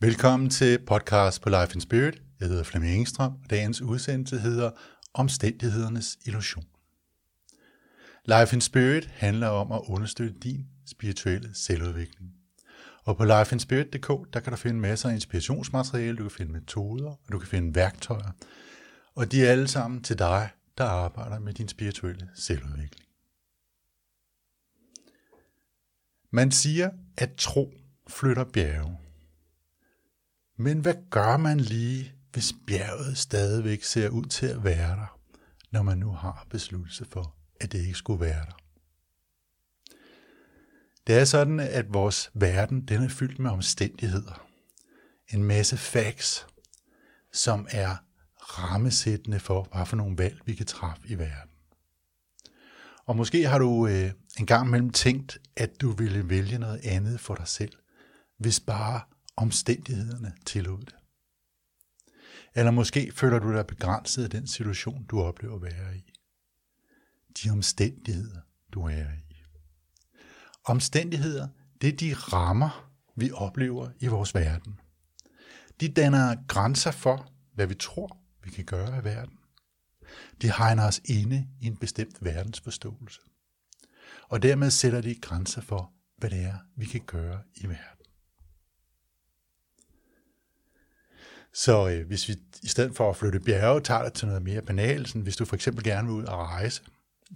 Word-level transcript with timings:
Velkommen 0.00 0.50
til 0.50 0.78
podcast 0.86 1.42
på 1.42 1.48
Life 1.48 1.74
in 1.74 1.80
Spirit. 1.80 2.22
Jeg 2.40 2.48
hedder 2.48 2.62
Flemming 2.62 2.94
Engstrøm, 2.94 3.32
og 3.32 3.50
dagens 3.50 3.80
udsendelse 3.80 4.38
hedder 4.38 4.70
Omstændighedernes 5.14 6.18
illusion. 6.24 6.64
Life 8.24 8.54
in 8.54 8.60
Spirit 8.60 9.06
handler 9.06 9.48
om 9.48 9.72
at 9.72 9.80
understøtte 9.88 10.38
din 10.38 10.66
spirituelle 10.86 11.54
selvudvikling. 11.54 12.30
Og 13.04 13.16
på 13.16 13.24
lifeinspirit.dk, 13.24 14.34
der 14.34 14.40
kan 14.40 14.50
du 14.50 14.56
finde 14.56 14.80
masser 14.80 15.08
af 15.08 15.14
inspirationsmateriale, 15.14 16.16
du 16.16 16.22
kan 16.22 16.30
finde 16.30 16.52
metoder, 16.52 17.10
og 17.10 17.32
du 17.32 17.38
kan 17.38 17.48
finde 17.48 17.74
værktøjer. 17.74 18.30
Og 19.14 19.32
de 19.32 19.46
er 19.46 19.50
alle 19.50 19.68
sammen 19.68 20.02
til 20.02 20.18
dig, 20.18 20.50
der 20.78 20.84
arbejder 20.84 21.38
med 21.38 21.52
din 21.52 21.68
spirituelle 21.68 22.28
selvudvikling. 22.34 23.06
Man 26.30 26.50
siger, 26.50 26.90
at 27.16 27.30
tro 27.38 27.74
flytter 28.08 28.44
bjerge. 28.44 29.05
Men 30.56 30.78
hvad 30.78 30.94
gør 31.10 31.36
man 31.36 31.60
lige, 31.60 32.12
hvis 32.32 32.52
bjerget 32.66 33.18
stadigvæk 33.18 33.82
ser 33.82 34.08
ud 34.08 34.24
til 34.24 34.46
at 34.46 34.64
være 34.64 34.90
der, 34.90 35.18
når 35.70 35.82
man 35.82 35.98
nu 35.98 36.10
har 36.10 36.46
besluttet 36.50 36.94
sig 36.94 37.06
for, 37.06 37.34
at 37.60 37.72
det 37.72 37.78
ikke 37.78 37.94
skulle 37.94 38.20
være 38.20 38.44
der? 38.44 38.56
Det 41.06 41.18
er 41.18 41.24
sådan, 41.24 41.60
at 41.60 41.94
vores 41.94 42.30
verden 42.34 42.80
den 42.80 43.02
er 43.02 43.08
fyldt 43.08 43.38
med 43.38 43.50
omstændigheder. 43.50 44.46
En 45.28 45.44
masse 45.44 45.76
facts, 45.76 46.46
som 47.32 47.66
er 47.70 47.96
rammesættende 48.38 49.40
for, 49.40 49.68
hvad 49.72 49.86
for 49.86 49.96
nogle 49.96 50.18
valg 50.18 50.40
vi 50.46 50.54
kan 50.54 50.66
træffe 50.66 51.02
i 51.08 51.18
verden. 51.18 51.50
Og 53.06 53.16
måske 53.16 53.48
har 53.48 53.58
du 53.58 53.86
øh, 53.86 54.10
en 54.38 54.46
gang 54.46 54.68
imellem 54.68 54.90
tænkt, 54.90 55.38
at 55.56 55.80
du 55.80 55.90
ville 55.90 56.28
vælge 56.28 56.58
noget 56.58 56.80
andet 56.84 57.20
for 57.20 57.34
dig 57.34 57.48
selv, 57.48 57.72
hvis 58.38 58.60
bare 58.60 59.00
omstændighederne 59.36 60.34
tillod 60.46 60.80
det. 60.80 60.94
Eller 62.54 62.70
måske 62.70 63.12
føler 63.12 63.38
du 63.38 63.52
dig 63.52 63.66
begrænset 63.66 64.24
af 64.24 64.30
den 64.30 64.46
situation, 64.46 65.04
du 65.04 65.20
oplever 65.20 65.56
at 65.56 65.62
være 65.62 65.96
i. 65.96 66.12
De 67.42 67.50
omstændigheder, 67.50 68.40
du 68.72 68.82
er 68.82 69.12
i. 69.30 69.36
Omstændigheder, 70.64 71.48
det 71.80 71.88
er 71.88 71.96
de 71.96 72.14
rammer, 72.14 72.90
vi 73.16 73.30
oplever 73.30 73.90
i 73.98 74.06
vores 74.06 74.34
verden. 74.34 74.80
De 75.80 75.88
danner 75.88 76.36
grænser 76.48 76.90
for, 76.90 77.32
hvad 77.54 77.66
vi 77.66 77.74
tror, 77.74 78.18
vi 78.44 78.50
kan 78.50 78.64
gøre 78.64 78.98
i 78.98 79.04
verden. 79.04 79.38
De 80.42 80.52
hegner 80.52 80.86
os 80.86 81.00
inde 81.04 81.48
i 81.60 81.66
en 81.66 81.76
bestemt 81.76 82.24
verdensforståelse. 82.24 83.20
Og 84.28 84.42
dermed 84.42 84.70
sætter 84.70 85.00
de 85.00 85.14
grænser 85.14 85.60
for, 85.60 85.92
hvad 86.16 86.30
det 86.30 86.40
er, 86.40 86.58
vi 86.76 86.84
kan 86.84 87.00
gøre 87.06 87.42
i 87.54 87.66
verden. 87.66 87.95
Så 91.56 91.88
øh, 91.88 92.06
hvis 92.06 92.28
vi 92.28 92.36
i 92.62 92.68
stedet 92.68 92.96
for 92.96 93.10
at 93.10 93.16
flytte 93.16 93.40
bjerge, 93.40 93.80
tager 93.80 94.04
det 94.04 94.12
til 94.12 94.26
noget 94.28 94.42
mere 94.42 94.62
banalt, 94.62 95.08
sådan 95.08 95.22
hvis 95.22 95.36
du 95.36 95.44
for 95.44 95.56
eksempel 95.56 95.84
gerne 95.84 96.08
vil 96.08 96.16
ud 96.16 96.24
og 96.24 96.38
rejse, 96.38 96.82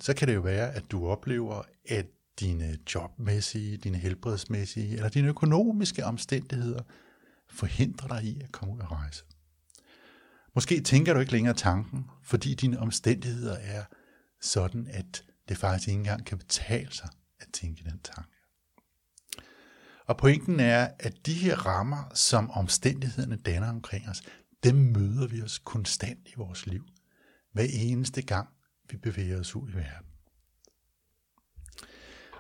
så 0.01 0.15
kan 0.15 0.29
det 0.29 0.35
jo 0.35 0.41
være, 0.41 0.75
at 0.75 0.91
du 0.91 1.07
oplever, 1.07 1.63
at 1.89 2.07
dine 2.41 2.79
jobmæssige, 2.95 3.77
dine 3.77 3.99
helbredsmæssige 3.99 4.97
eller 4.97 5.09
dine 5.09 5.29
økonomiske 5.29 6.05
omstændigheder 6.05 6.83
forhindrer 7.51 8.09
dig 8.09 8.25
i 8.25 8.41
at 8.41 8.53
komme 8.53 8.75
ud 8.75 8.81
og 8.81 8.93
rejse. 8.93 9.25
Måske 10.55 10.81
tænker 10.81 11.15
du 11.15 11.21
ikke 11.21 11.33
længere 11.33 11.55
tanken, 11.55 12.07
fordi 12.23 12.55
dine 12.55 12.79
omstændigheder 12.79 13.57
er 13.57 13.85
sådan, 14.41 14.89
at 14.91 15.25
det 15.49 15.57
faktisk 15.57 15.89
ikke 15.89 15.99
engang 15.99 16.27
kan 16.27 16.39
betale 16.39 16.93
sig 16.93 17.09
at 17.41 17.47
tænke 17.53 17.85
den 17.85 18.01
tanke. 18.05 18.40
Og 20.11 20.17
pointen 20.17 20.61
er, 20.61 20.89
at 20.99 21.27
de 21.27 21.35
her 21.35 21.57
rammer, 21.57 22.11
som 22.15 22.51
omstændighederne 22.51 23.37
danner 23.37 23.69
omkring 23.69 24.09
os, 24.09 24.23
dem 24.65 24.75
møder 24.75 25.27
vi 25.27 25.43
os 25.43 25.59
konstant 25.59 26.29
i 26.29 26.33
vores 26.37 26.67
liv. 26.67 26.85
Hver 27.53 27.67
eneste 27.73 28.23
gang, 28.23 28.49
vi 28.91 28.97
bevæger 28.97 29.41
os 29.41 29.57
ud 29.57 29.71
i 29.71 29.75
verden. 29.75 30.07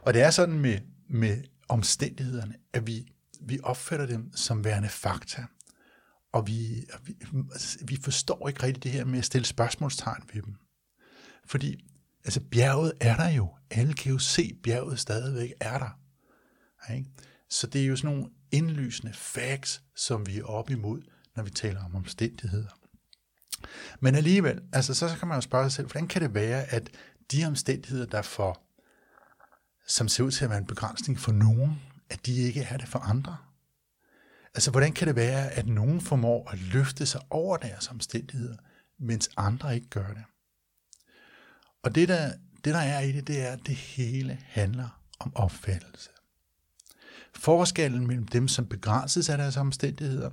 Og 0.02 0.14
det 0.14 0.22
er 0.22 0.30
sådan 0.30 0.60
med, 0.60 0.78
med 1.08 1.44
omstændighederne, 1.68 2.54
at 2.72 2.86
vi, 2.86 3.12
vi 3.40 3.60
opfatter 3.62 4.06
dem 4.06 4.32
som 4.36 4.64
værende 4.64 4.88
fakta. 4.88 5.44
Og 6.32 6.46
vi, 6.46 6.86
vi, 7.04 7.16
vi 7.84 7.98
forstår 8.02 8.48
ikke 8.48 8.62
rigtigt 8.62 8.84
det 8.84 8.92
her 8.92 9.04
med 9.04 9.18
at 9.18 9.24
stille 9.24 9.46
spørgsmålstegn 9.46 10.22
ved 10.32 10.42
dem. 10.42 10.56
Fordi 11.44 11.90
altså 12.24 12.40
bjerget 12.40 12.92
er 13.00 13.16
der 13.16 13.28
jo. 13.28 13.56
Alle 13.70 13.94
kan 13.94 14.12
jo 14.12 14.18
se, 14.18 14.50
at 14.56 14.62
bjerget 14.62 14.98
stadigvæk 14.98 15.52
er 15.60 15.78
der. 15.78 16.00
Ikke? 16.94 17.10
Så 17.50 17.66
det 17.66 17.82
er 17.82 17.86
jo 17.86 17.96
sådan 17.96 18.16
nogle 18.16 18.30
indlysende 18.50 19.12
facts, 19.12 19.82
som 19.96 20.26
vi 20.26 20.38
er 20.38 20.44
op 20.44 20.70
imod, 20.70 21.02
når 21.36 21.42
vi 21.42 21.50
taler 21.50 21.84
om 21.84 21.94
omstændigheder. 21.94 22.68
Men 24.00 24.14
alligevel, 24.14 24.60
altså 24.72 24.94
så 24.94 25.16
kan 25.18 25.28
man 25.28 25.36
jo 25.36 25.40
spørge 25.40 25.64
sig 25.64 25.72
selv, 25.72 25.86
hvordan 25.86 26.08
kan 26.08 26.22
det 26.22 26.34
være, 26.34 26.64
at 26.64 26.90
de 27.32 27.44
omstændigheder, 27.46 28.06
der 28.06 28.22
for, 28.22 28.60
som 29.86 30.08
ser 30.08 30.24
ud 30.24 30.30
til 30.30 30.44
at 30.44 30.50
være 30.50 30.58
en 30.58 30.66
begrænsning 30.66 31.18
for 31.18 31.32
nogen, 31.32 31.82
at 32.10 32.26
de 32.26 32.36
ikke 32.36 32.62
er 32.62 32.76
det 32.76 32.88
for 32.88 32.98
andre? 32.98 33.36
Altså, 34.54 34.70
hvordan 34.70 34.92
kan 34.92 35.08
det 35.08 35.16
være, 35.16 35.50
at 35.50 35.66
nogen 35.66 36.00
formår 36.00 36.50
at 36.50 36.58
løfte 36.58 37.06
sig 37.06 37.20
over 37.30 37.56
deres 37.56 37.88
omstændigheder, 37.88 38.56
mens 38.98 39.30
andre 39.36 39.74
ikke 39.74 39.88
gør 39.88 40.08
det? 40.08 40.24
Og 41.82 41.94
det 41.94 42.08
der, 42.08 42.32
det, 42.64 42.74
der 42.74 42.80
er 42.80 43.00
i 43.00 43.12
det, 43.12 43.26
det 43.26 43.42
er, 43.42 43.52
at 43.52 43.66
det 43.66 43.76
hele 43.76 44.38
handler 44.44 45.02
om 45.18 45.36
opfattelse. 45.36 46.10
Forskellen 47.34 48.06
mellem 48.06 48.28
dem, 48.28 48.48
som 48.48 48.66
begrænses 48.66 49.28
af 49.28 49.38
deres 49.38 49.56
omstændigheder, 49.56 50.30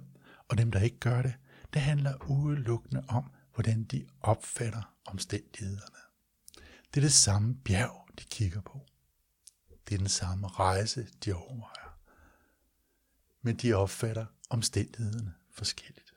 og 0.48 0.58
dem, 0.58 0.72
der 0.72 0.80
ikke 0.80 1.00
gør 1.00 1.22
det, 1.22 1.34
det 1.74 1.82
handler 1.82 2.30
udelukkende 2.30 3.04
om, 3.08 3.32
hvordan 3.54 3.84
de 3.84 4.06
opfatter 4.22 4.94
omstændighederne. 5.06 5.98
Det 6.94 6.98
er 6.98 7.06
det 7.06 7.14
samme 7.14 7.56
bjerg, 7.56 8.08
de 8.20 8.24
kigger 8.24 8.62
på. 8.62 8.86
Det 9.88 9.94
er 9.94 9.98
den 9.98 10.10
samme 10.10 10.48
rejse, 10.48 11.08
de 11.26 11.34
overvejer. 11.34 12.00
Men 13.42 13.56
de 13.56 13.74
opfatter 13.74 14.26
omstændighederne 14.50 15.34
forskelligt. 15.52 16.14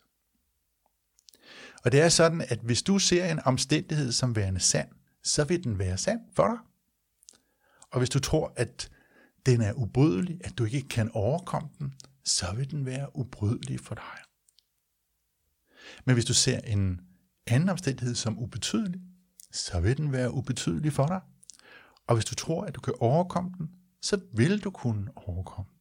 Og 1.84 1.92
det 1.92 2.00
er 2.00 2.08
sådan, 2.08 2.40
at 2.48 2.58
hvis 2.58 2.82
du 2.82 2.98
ser 2.98 3.30
en 3.30 3.40
omstændighed 3.44 4.12
som 4.12 4.36
værende 4.36 4.60
sand, 4.60 4.88
så 5.22 5.44
vil 5.44 5.64
den 5.64 5.78
være 5.78 5.98
sand 5.98 6.20
for 6.32 6.46
dig. 6.46 6.58
Og 7.90 7.98
hvis 7.98 8.10
du 8.10 8.18
tror, 8.18 8.52
at 8.56 8.90
den 9.46 9.60
er 9.60 9.72
ubrydelig, 9.72 10.40
at 10.44 10.58
du 10.58 10.64
ikke 10.64 10.88
kan 10.88 11.10
overkomme 11.10 11.68
den, 11.78 11.94
så 12.24 12.52
vil 12.54 12.70
den 12.70 12.86
være 12.86 13.16
ubrydelig 13.16 13.80
for 13.80 13.94
dig. 13.94 14.18
Men 16.04 16.14
hvis 16.14 16.24
du 16.24 16.34
ser 16.34 16.60
en 16.60 17.00
anden 17.46 17.68
omstændighed 17.68 18.14
som 18.14 18.38
ubetydelig, 18.38 19.00
så 19.52 19.80
vil 19.80 19.96
den 19.96 20.12
være 20.12 20.32
ubetydelig 20.32 20.92
for 20.92 21.06
dig. 21.06 21.20
Og 22.06 22.14
hvis 22.14 22.24
du 22.24 22.34
tror, 22.34 22.64
at 22.64 22.74
du 22.74 22.80
kan 22.80 22.94
overkomme 23.00 23.50
den, 23.58 23.70
så 24.02 24.20
vil 24.32 24.64
du 24.64 24.70
kunne 24.70 25.10
overkomme 25.16 25.70
den. 25.72 25.80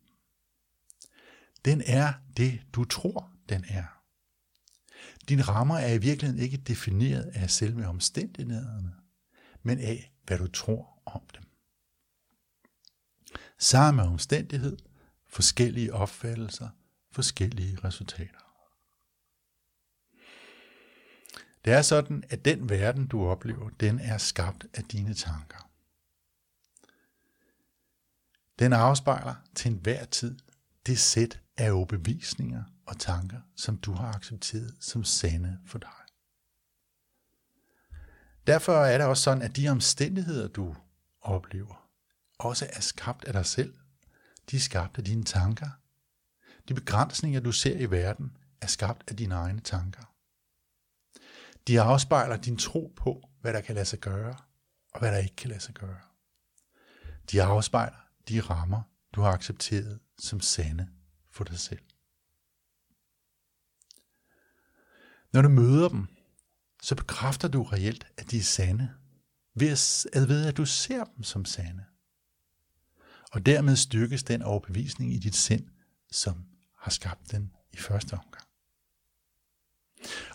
Den 1.65 1.81
er 1.85 2.13
det, 2.37 2.61
du 2.73 2.83
tror, 2.83 3.31
den 3.49 3.65
er. 3.67 3.99
Dine 5.29 5.41
rammer 5.41 5.75
er 5.75 5.93
i 5.93 5.97
virkeligheden 5.97 6.43
ikke 6.43 6.57
defineret 6.57 7.23
af 7.23 7.49
selve 7.49 7.87
omstændighederne, 7.87 8.93
men 9.63 9.79
af, 9.79 10.13
hvad 10.23 10.37
du 10.37 10.47
tror 10.47 11.01
om 11.05 11.21
dem. 11.35 11.48
Samme 13.59 14.03
omstændighed, 14.03 14.77
forskellige 15.27 15.93
opfattelser, 15.93 16.69
forskellige 17.11 17.77
resultater. 17.83 18.39
Det 21.65 21.73
er 21.73 21.81
sådan, 21.81 22.23
at 22.29 22.45
den 22.45 22.69
verden, 22.69 23.07
du 23.07 23.25
oplever, 23.25 23.69
den 23.69 23.99
er 23.99 24.17
skabt 24.17 24.65
af 24.73 24.83
dine 24.83 25.13
tanker. 25.13 25.69
Den 28.59 28.73
afspejler 28.73 29.35
til 29.55 29.71
enhver 29.71 30.05
tid 30.05 30.39
det 30.85 30.99
sæt 30.99 31.41
af 31.57 31.71
overbevisninger 31.71 32.63
og 32.85 32.99
tanker, 32.99 33.41
som 33.55 33.77
du 33.77 33.93
har 33.93 34.13
accepteret 34.13 34.75
som 34.79 35.03
sande 35.03 35.59
for 35.65 35.79
dig. 35.79 35.89
Derfor 38.47 38.73
er 38.73 38.97
det 38.97 39.07
også 39.07 39.23
sådan, 39.23 39.41
at 39.43 39.55
de 39.55 39.69
omstændigheder, 39.69 40.47
du 40.47 40.75
oplever, 41.21 41.78
også 42.39 42.69
er 42.73 42.81
skabt 42.81 43.25
af 43.25 43.33
dig 43.33 43.45
selv. 43.45 43.77
De 44.51 44.55
er 44.55 44.59
skabt 44.59 44.97
af 44.97 45.03
dine 45.03 45.23
tanker. 45.23 45.69
De 46.67 46.73
begrænsninger, 46.73 47.39
du 47.39 47.51
ser 47.51 47.77
i 47.77 47.91
verden, 47.91 48.37
er 48.61 48.67
skabt 48.67 49.03
af 49.07 49.15
dine 49.15 49.35
egne 49.35 49.59
tanker. 49.59 50.13
De 51.67 51.81
afspejler 51.81 52.37
din 52.37 52.57
tro 52.57 52.93
på, 52.95 53.29
hvad 53.41 53.53
der 53.53 53.61
kan 53.61 53.75
lade 53.75 53.85
sig 53.85 53.99
gøre, 53.99 54.35
og 54.93 54.99
hvad 54.99 55.11
der 55.11 55.17
ikke 55.17 55.35
kan 55.35 55.49
lade 55.49 55.59
sig 55.59 55.75
gøre. 55.75 55.99
De 57.31 57.43
afspejler 57.43 58.09
de 58.29 58.41
rammer, 58.41 58.81
du 59.15 59.21
har 59.21 59.31
accepteret 59.31 59.99
som 60.19 60.39
sande 60.39 60.89
for 61.31 61.43
dig 61.43 61.59
selv. 61.59 61.83
Når 65.33 65.41
du 65.41 65.49
møder 65.49 65.89
dem, 65.89 66.07
så 66.83 66.95
bekræfter 66.95 67.47
du 67.47 67.63
reelt, 67.63 68.07
at 68.17 68.31
de 68.31 68.37
er 68.37 68.43
sande, 68.43 68.93
ved 69.55 69.71
at, 69.71 70.29
ved 70.29 70.45
at 70.45 70.57
du 70.57 70.65
ser 70.65 71.03
dem 71.03 71.23
som 71.23 71.45
sande 71.45 71.85
og 73.31 73.45
dermed 73.45 73.75
styrkes 73.75 74.23
den 74.23 74.41
overbevisning 74.41 75.13
i 75.13 75.17
dit 75.17 75.35
sind, 75.35 75.67
som 76.11 76.45
har 76.77 76.91
skabt 76.91 77.31
den 77.31 77.51
i 77.73 77.77
første 77.77 78.13
omgang. 78.13 78.43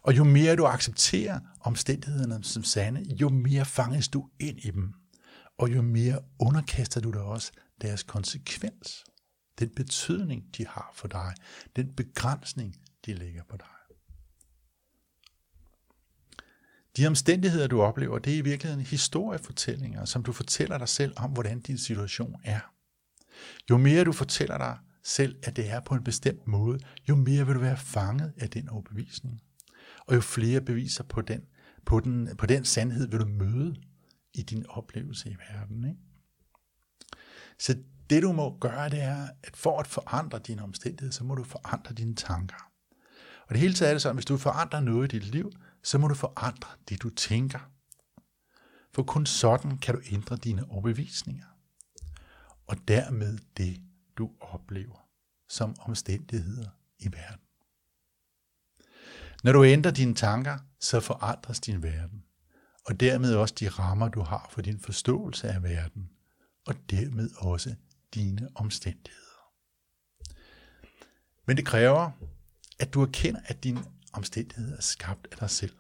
Og 0.02 0.17
jo 0.17 0.25
mere 0.25 0.56
du 0.56 0.64
accepterer 0.64 1.41
omstændighederne 1.61 2.44
som 2.44 2.64
sande, 2.64 3.14
jo 3.20 3.29
mere 3.29 3.64
fanges 3.64 4.08
du 4.08 4.29
ind 4.41 4.58
i 4.58 4.70
dem, 4.70 4.94
og 5.58 5.75
jo 5.75 5.82
mere 5.82 6.23
underkaster 6.38 7.00
du 7.00 7.11
dig 7.11 7.23
også 7.23 7.52
deres 7.81 8.02
konsekvens, 8.02 9.05
den 9.58 9.70
betydning, 9.76 10.56
de 10.56 10.67
har 10.67 10.91
for 10.94 11.08
dig, 11.08 11.35
den 11.76 11.94
begrænsning, 11.94 12.76
de 13.06 13.14
lægger 13.14 13.43
på 13.50 13.56
dig. 13.56 13.67
De 16.96 17.06
omstændigheder, 17.06 17.67
du 17.67 17.82
oplever, 17.82 18.19
det 18.19 18.35
er 18.35 18.38
i 18.38 18.41
virkeligheden 18.41 18.85
historiefortællinger, 18.85 20.05
som 20.05 20.23
du 20.23 20.32
fortæller 20.32 20.79
dig 20.79 20.88
selv 20.88 21.12
om, 21.17 21.31
hvordan 21.31 21.61
din 21.61 21.79
situation 21.79 22.41
er. 22.44 22.74
Jo 23.71 23.77
mere 23.77 24.05
du 24.05 24.13
fortæller 24.13 24.59
dig 24.59 24.79
selv, 25.05 25.37
at 25.43 25.57
det 25.57 25.71
er 25.71 25.81
på 25.81 25.95
en 25.95 26.05
bestemt 26.05 26.47
måde, 26.47 26.79
jo 27.09 27.15
mere 27.15 27.47
vil 27.47 27.55
du 27.55 27.61
være 27.61 27.77
fanget 27.77 28.33
af 28.37 28.51
den 28.51 28.69
overbevisning. 28.69 29.41
Og 30.07 30.15
jo 30.15 30.21
flere 30.21 30.61
beviser 30.61 31.05
på 31.05 31.21
den, 31.21 31.41
på 31.87 32.01
den, 32.01 32.37
på 32.39 32.47
den 32.47 32.65
sandhed 32.65 33.09
vil 33.09 33.21
du 33.21 33.27
møde 33.27 33.77
i 34.35 34.43
din 34.43 34.67
oplevelse 34.69 35.31
i 35.31 35.37
verden. 35.51 35.85
Ikke? 35.85 36.01
Så 37.59 37.77
det 38.11 38.23
du 38.23 38.33
må 38.33 38.59
gøre, 38.59 38.89
det 38.89 39.03
er, 39.03 39.29
at 39.43 39.57
for 39.57 39.81
at 39.81 39.87
forandre 39.87 40.39
dine 40.39 40.63
omstændigheder, 40.63 41.13
så 41.13 41.25
må 41.25 41.35
du 41.35 41.45
forandre 41.45 41.95
dine 41.95 42.15
tanker. 42.15 42.71
Og 43.43 43.51
det 43.51 43.59
hele 43.61 43.75
taget 43.75 43.91
er 43.91 43.95
det 43.95 44.03
sådan, 44.03 44.17
hvis 44.17 44.25
du 44.25 44.37
forandrer 44.37 44.81
noget 44.81 45.13
i 45.13 45.19
dit 45.19 45.31
liv, 45.31 45.53
så 45.83 45.99
må 45.99 46.09
du 46.09 46.15
forandre 46.15 46.69
det, 46.89 47.03
du 47.03 47.11
tænker. 47.11 47.71
For 48.95 49.03
kun 49.03 49.27
sådan 49.27 49.79
kan 49.79 49.95
du 49.95 50.01
ændre 50.13 50.37
dine 50.37 50.71
overbevisninger. 50.71 51.47
Og 52.67 52.77
dermed 52.89 53.39
det, 53.57 53.81
du 54.19 54.31
oplever 54.41 55.09
som 55.49 55.77
omstændigheder 55.81 56.69
i 56.99 57.13
verden. 57.13 57.41
Når 59.45 59.53
du 59.53 59.65
ændrer 59.65 59.91
dine 59.91 60.15
tanker, 60.15 60.59
så 60.81 61.01
forandres 61.01 61.61
din 61.61 61.83
verden, 61.83 62.25
og 62.87 63.01
dermed 63.01 63.35
også 63.35 63.55
de 63.61 63.69
rammer, 63.69 64.09
du 64.09 64.21
har 64.21 64.49
for 64.51 64.63
din 64.63 64.81
forståelse 64.81 65.49
af 65.49 65.63
verden, 65.63 66.11
og 66.67 66.75
dermed 66.91 67.31
også 67.37 67.75
dine 68.15 68.49
omstændigheder. 68.55 69.53
Men 71.47 71.57
det 71.57 71.67
kræver, 71.67 72.11
at 72.79 72.95
du 72.95 73.03
erkender, 73.03 73.41
at 73.45 73.65
dine 73.65 73.85
omstændigheder 74.13 74.77
er 74.77 74.81
skabt 74.83 75.29
af 75.33 75.39
dig 75.39 75.51
selv. 75.51 75.77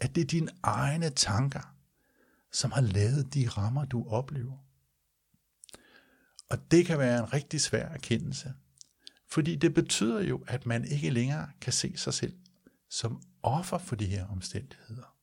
At 0.00 0.14
det 0.14 0.20
er 0.20 0.26
dine 0.26 0.50
egne 0.62 1.10
tanker, 1.10 1.74
som 2.52 2.72
har 2.72 2.80
lavet 2.80 3.34
de 3.34 3.48
rammer, 3.48 3.84
du 3.84 4.08
oplever. 4.08 4.67
Og 6.48 6.70
det 6.70 6.86
kan 6.86 6.98
være 6.98 7.18
en 7.18 7.32
rigtig 7.32 7.60
svær 7.60 7.88
erkendelse, 7.88 8.54
fordi 9.26 9.56
det 9.56 9.74
betyder 9.74 10.20
jo, 10.20 10.44
at 10.46 10.66
man 10.66 10.84
ikke 10.84 11.10
længere 11.10 11.50
kan 11.60 11.72
se 11.72 11.96
sig 11.96 12.14
selv 12.14 12.36
som 12.90 13.22
offer 13.42 13.78
for 13.78 13.96
de 13.96 14.06
her 14.06 14.26
omstændigheder. 14.26 15.16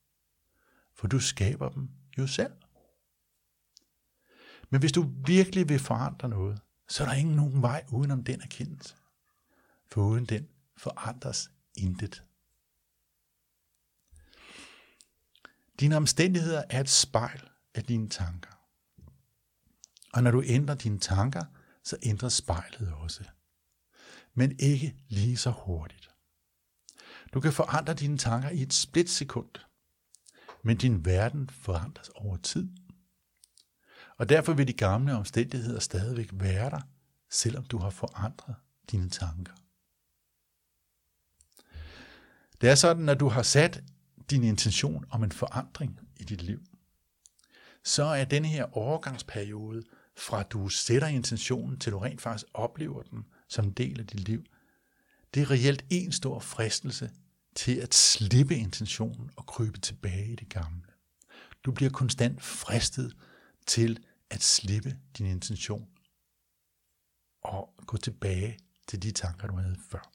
For 0.94 1.08
du 1.08 1.20
skaber 1.20 1.70
dem 1.70 1.90
jo 2.18 2.28
selv. 2.28 2.54
Men 4.70 4.80
hvis 4.80 4.92
du 4.92 5.12
virkelig 5.26 5.70
vil 5.70 5.80
forandre 5.80 6.30
noget, 6.30 6.62
så 6.88 7.04
er 7.04 7.08
der 7.08 7.16
ingen 7.16 7.36
nogen 7.36 7.62
vej 7.62 7.86
udenom 7.92 8.24
den 8.24 8.42
erkendelse. 8.42 8.96
For 9.88 10.02
uden 10.02 10.26
den 10.26 10.48
forandres 10.78 11.52
intet. 11.76 12.24
Dine 15.80 15.98
omstændigheder 15.98 16.64
er 16.70 16.82
et 16.82 16.90
spejl 16.90 17.50
af 17.74 17.84
dine 17.84 18.10
tanker. 18.10 18.55
Og 20.16 20.24
når 20.24 20.32
du 20.32 20.44
ændrer 20.46 20.76
dine 20.76 21.00
tanker, 21.00 21.44
så 21.84 21.98
ændrer 22.04 22.30
spejlet 22.30 22.94
også. 22.94 23.24
Men 24.34 24.56
ikke 24.60 24.96
lige 25.08 25.38
så 25.38 25.52
hurtigt. 25.52 26.10
Du 27.34 27.40
kan 27.40 27.54
forandre 27.54 27.94
dine 27.94 28.18
tanker 28.18 28.50
i 28.50 28.62
et 28.62 28.74
splitsekund, 28.74 29.50
men 30.64 30.78
din 30.78 31.06
verden 31.06 31.50
forandres 31.50 32.10
over 32.10 32.38
tid. 32.38 32.70
Og 34.18 34.30
derfor 34.30 34.54
vil 34.54 34.68
de 34.68 34.74
gamle 34.74 35.14
omstændigheder 35.16 35.80
stadigvæk 35.80 36.30
være 36.34 36.70
der, 36.70 36.82
selvom 37.32 37.66
du 37.66 37.78
har 37.78 37.90
forandret 37.90 38.56
dine 38.92 39.10
tanker. 39.10 39.54
Det 42.62 42.70
er 42.70 42.76
sådan, 42.76 43.10
at 43.10 43.20
du 43.20 43.28
har 43.28 43.44
sat 43.44 43.84
din 44.30 44.44
intention 44.44 45.06
om 45.10 45.24
en 45.24 45.32
forandring 45.32 46.00
i 46.16 46.24
dit 46.24 46.42
liv, 46.42 46.60
så 47.84 48.04
er 48.04 48.26
denne 48.26 48.48
her 48.48 48.78
overgangsperiode, 48.78 49.84
fra 50.18 50.44
du 50.44 50.70
sætter 50.70 51.08
intentionen 51.08 51.80
til 51.80 51.92
du 51.92 52.00
rent 52.00 52.22
faktisk 52.22 52.46
oplever 52.54 53.02
den 53.02 53.26
som 53.48 53.66
en 53.66 53.72
del 53.72 54.00
af 54.00 54.08
dit 54.08 54.20
liv, 54.20 54.44
det 55.34 55.42
er 55.42 55.52
reelt 55.52 55.86
en 55.90 56.12
stor 56.12 56.40
fristelse 56.40 57.12
til 57.56 57.76
at 57.76 57.94
slippe 57.94 58.56
intentionen 58.56 59.30
og 59.36 59.46
krybe 59.46 59.80
tilbage 59.80 60.32
i 60.32 60.36
det 60.36 60.50
gamle. 60.50 60.92
Du 61.64 61.72
bliver 61.72 61.92
konstant 61.92 62.44
fristet 62.44 63.16
til 63.66 64.04
at 64.30 64.44
slippe 64.44 64.98
din 65.18 65.26
intention 65.26 65.88
og 67.42 67.74
gå 67.86 67.98
tilbage 67.98 68.60
til 68.88 69.04
de 69.04 69.12
tanker, 69.12 69.48
du 69.48 69.56
havde 69.56 69.78
før. 69.90 70.12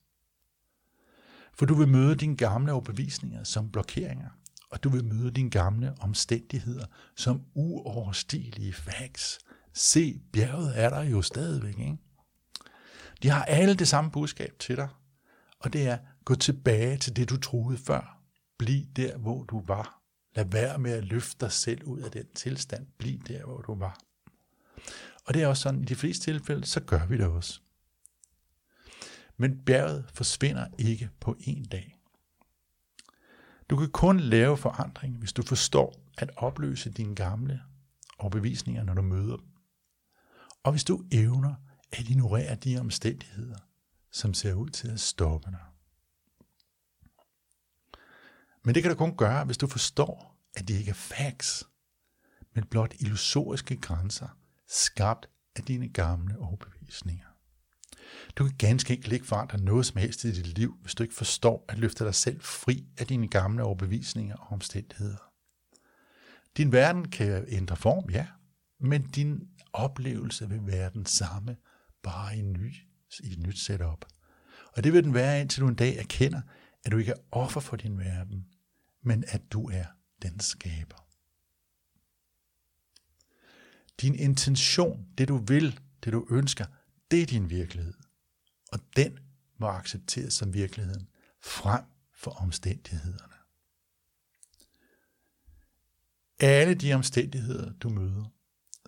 For 1.55 1.67
du 1.67 1.75
vil 1.75 1.89
møde 1.89 2.17
dine 2.17 2.37
gamle 2.37 2.73
overbevisninger 2.73 3.45
som 3.45 3.71
blokeringer, 3.71 4.31
og 4.71 4.83
du 4.83 4.89
vil 4.89 5.05
møde 5.05 5.31
dine 5.31 5.51
gamle 5.51 5.95
omstændigheder 6.01 6.87
som 7.17 7.43
uoverstigelige 7.55 8.73
facts. 8.73 9.39
Se, 9.73 10.21
bjerget 10.33 10.81
er 10.81 10.91
der 10.91 11.03
jo 11.03 11.23
stadigvæk, 11.23 11.79
ikke? 11.79 11.97
De 13.23 13.29
har 13.29 13.45
alle 13.45 13.75
det 13.75 13.89
samme 13.89 14.11
budskab 14.11 14.59
til 14.59 14.77
dig, 14.77 14.89
og 15.59 15.73
det 15.73 15.87
er, 15.87 15.99
gå 16.25 16.35
tilbage 16.35 16.97
til 16.99 17.17
det, 17.17 17.31
du 17.31 17.37
troede 17.37 17.79
før. 17.79 18.21
Bliv 18.59 18.85
der, 18.97 19.17
hvor 19.17 19.43
du 19.43 19.63
var. 19.67 20.03
Lad 20.37 20.45
være 20.45 20.79
med 20.79 20.93
at 20.93 21.05
løfte 21.05 21.37
dig 21.41 21.53
selv 21.53 21.85
ud 21.85 22.01
af 22.01 22.11
den 22.11 22.27
tilstand. 22.35 22.87
Bliv 22.99 23.19
der, 23.19 23.45
hvor 23.45 23.61
du 23.61 23.75
var. 23.75 23.99
Og 25.27 25.35
det 25.35 25.43
er 25.43 25.47
også 25.47 25.63
sådan, 25.63 25.83
i 25.83 25.85
de 25.85 25.95
fleste 25.95 26.25
tilfælde, 26.25 26.67
så 26.67 26.81
gør 26.81 27.07
vi 27.07 27.17
det 27.17 27.27
også. 27.27 27.61
Men 29.37 29.65
bjerget 29.65 30.11
forsvinder 30.15 30.67
ikke 30.79 31.11
på 31.21 31.37
en 31.41 31.65
dag. 31.65 31.97
Du 33.71 33.77
kan 33.77 33.91
kun 33.91 34.21
lave 34.21 34.57
forandring, 34.57 35.19
hvis 35.19 35.33
du 35.33 35.43
forstår 35.43 35.95
at 36.19 36.31
opløse 36.37 36.91
dine 36.91 37.15
gamle 37.15 37.61
overbevisninger, 38.19 38.85
når 38.85 38.95
du 38.95 39.03
møder 39.03 39.37
dem. 39.37 39.50
Og 40.63 40.73
hvis 40.73 40.85
du 40.85 41.05
evner 41.13 41.55
at 41.93 42.09
ignorere 42.09 42.55
de 42.55 42.79
omstændigheder, 42.79 43.59
som 44.11 44.35
ser 44.35 44.55
ud 44.55 44.69
til 44.69 44.89
at 44.89 45.01
stoppe 45.01 45.51
dig. 45.51 45.61
Men 48.63 48.75
det 48.75 48.83
kan 48.83 48.93
du 48.93 48.99
kun 48.99 49.17
gøre, 49.17 49.45
hvis 49.45 49.59
du 49.59 49.67
forstår, 49.67 50.39
at 50.57 50.69
det 50.69 50.75
ikke 50.79 50.91
er 50.91 50.95
facts, 50.95 51.69
men 52.55 52.65
blot 52.65 52.95
illusoriske 52.99 53.77
grænser, 53.77 54.29
skabt 54.67 55.29
af 55.57 55.63
dine 55.63 55.89
gamle 55.89 56.39
overbevisninger. 56.39 57.27
Du 58.37 58.45
kan 58.45 58.57
ganske 58.59 58.95
enkelt 58.95 59.13
ikke 59.13 59.27
forandre 59.27 59.59
noget 59.59 59.87
som 59.87 59.97
helst 59.97 60.25
i 60.25 60.33
dit 60.33 60.47
liv, 60.47 60.79
hvis 60.81 60.95
du 60.95 61.03
ikke 61.03 61.15
forstår 61.15 61.65
at 61.69 61.79
løfte 61.79 62.05
dig 62.05 62.15
selv 62.15 62.41
fri 62.41 62.87
af 62.99 63.07
dine 63.07 63.29
gamle 63.29 63.65
overbevisninger 63.65 64.37
og 64.37 64.53
omstændigheder. 64.53 65.33
Din 66.57 66.73
verden 66.73 67.11
kan 67.11 67.45
ændre 67.49 67.77
form, 67.77 68.11
ja, 68.11 68.27
men 68.81 69.11
din 69.11 69.49
oplevelse 69.73 70.49
vil 70.49 70.67
være 70.67 70.91
den 70.91 71.07
samme, 71.07 71.57
bare 72.03 72.37
i, 72.37 72.39
en 72.39 72.53
ny, 72.53 72.75
i 73.25 73.33
et 73.33 73.39
nyt 73.39 73.59
setup. 73.59 74.05
Og 74.73 74.85
det 74.85 74.93
vil 74.93 75.05
den 75.05 75.15
være, 75.15 75.41
indtil 75.41 75.63
du 75.63 75.69
en 75.69 75.75
dag 75.75 75.97
erkender, 75.97 76.41
at 76.85 76.93
du 76.93 76.99
ikke 76.99 77.13
er 77.13 77.23
offer 77.31 77.61
for 77.61 77.77
din 77.77 77.99
verden, 77.99 78.47
men 79.03 79.25
at 79.29 79.53
du 79.53 79.71
er 79.71 79.85
den 80.23 80.41
skaber. 80.41 81.07
Din 84.01 84.15
intention, 84.15 85.07
det 85.19 85.29
du 85.29 85.37
vil, 85.37 85.81
det 86.05 86.13
du 86.13 86.27
ønsker, 86.31 86.65
det 87.11 87.23
er 87.23 87.27
din 87.27 87.51
virkelighed. 87.51 87.95
Og 88.73 88.79
den 88.97 89.19
må 89.59 89.67
accepteres 89.67 90.35
som 90.35 90.55
virkeligheden 90.55 91.09
frem 91.43 91.85
for 92.15 92.31
omstændighederne. 92.31 93.35
Alle 96.41 96.75
de 96.75 96.93
omstændigheder, 96.93 97.73
du 97.73 97.89
møder, 97.89 98.25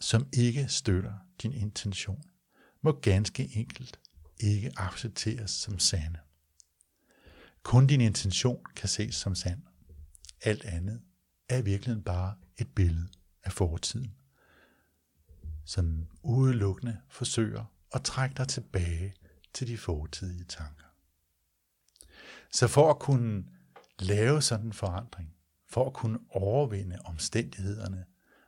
som 0.00 0.28
ikke 0.32 0.68
støtter 0.68 1.14
din 1.42 1.52
intention, 1.52 2.22
må 2.82 2.92
ganske 2.92 3.56
enkelt 3.56 4.00
ikke 4.40 4.72
accepteres 4.76 5.50
som 5.50 5.78
sande. 5.78 6.18
Kun 7.62 7.86
din 7.86 8.00
intention 8.00 8.64
kan 8.76 8.88
ses 8.88 9.14
som 9.14 9.34
sand. 9.34 9.62
Alt 10.42 10.64
andet 10.64 11.02
er 11.48 11.58
i 11.58 11.64
virkeligheden 11.64 12.04
bare 12.04 12.34
et 12.58 12.68
billede 12.74 13.08
af 13.44 13.52
fortiden, 13.52 14.14
som 15.64 16.06
udelukkende 16.22 17.00
forsøger 17.08 17.64
at 17.92 18.02
trække 18.04 18.34
dig 18.34 18.48
tilbage 18.48 19.14
til 19.54 19.68
de 19.68 19.78
fortidige 19.78 20.44
tanker. 20.44 20.84
Så 22.52 22.68
for 22.68 22.90
at 22.90 22.98
kunne 22.98 23.44
lave 23.98 24.42
sådan 24.42 24.66
en 24.66 24.72
forandring, 24.72 25.34
for 25.68 25.86
at 25.86 25.92
kunne 25.92 26.18
overvinde 26.30 26.98
omstændighederne, 27.04 28.04